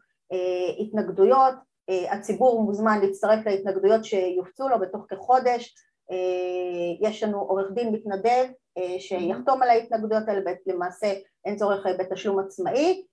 התנגדויות, 0.79 1.55
הציבור 2.11 2.63
מוזמן 2.63 2.99
להצטרף 3.03 3.47
להתנגדויות 3.47 4.05
שיופצו 4.05 4.69
לו 4.69 4.81
בתוך 4.81 5.07
כחודש, 5.09 5.75
יש 7.01 7.23
לנו 7.23 7.39
עורך 7.41 7.67
דין 7.75 7.93
מתנדב 7.93 8.47
שיחתום 8.99 9.63
על 9.63 9.69
ההתנגדויות 9.69 10.29
האלה, 10.29 10.41
למעשה 10.67 11.13
אין 11.45 11.57
צורך 11.57 11.87
בתשלום 11.99 12.39
עצמאי 12.39 13.03
אה, 13.07 13.12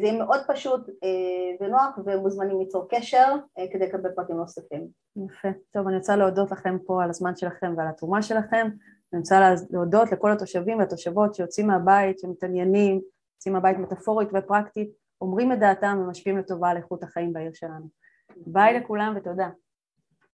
זה 0.00 0.06
יהיה 0.06 0.18
מאוד 0.18 0.40
פשוט 0.48 0.88
אה, 0.88 1.66
ונוח 1.66 1.98
ומוזמנים 2.04 2.58
ליצור 2.58 2.86
קשר 2.88 3.36
אה, 3.58 3.64
כדי 3.72 3.86
לקבל 3.86 4.10
פרטים 4.10 4.36
נוספים. 4.36 4.88
יפה. 5.16 5.48
טוב, 5.72 5.88
אני 5.88 5.96
רוצה 5.96 6.16
להודות 6.16 6.50
לכם 6.50 6.78
פה 6.86 7.02
על 7.02 7.10
הזמן 7.10 7.36
שלכם 7.36 7.74
ועל 7.76 7.88
התרומה 7.88 8.22
שלכם. 8.22 8.68
אני 9.12 9.20
רוצה 9.20 9.54
להודות 9.70 10.12
לכל 10.12 10.32
התושבים 10.32 10.78
והתושבות 10.78 11.34
שיוצאים 11.34 11.66
מהבית, 11.66 12.18
שמתעניינים, 12.18 13.00
יוצאים 13.36 13.54
מהבית 13.54 13.78
מטאפורית 13.78 14.28
ופרקטית, 14.34 14.90
אומרים 15.20 15.52
את 15.52 15.58
דעתם 15.58 15.98
ומשפיעים 16.00 16.38
לטובה 16.38 16.68
על 16.70 16.76
איכות 16.76 17.02
החיים 17.02 17.32
בעיר 17.32 17.52
שלנו. 17.54 17.86
ביי 18.46 18.80
לכולם 18.80 19.14
ותודה. 19.16 19.48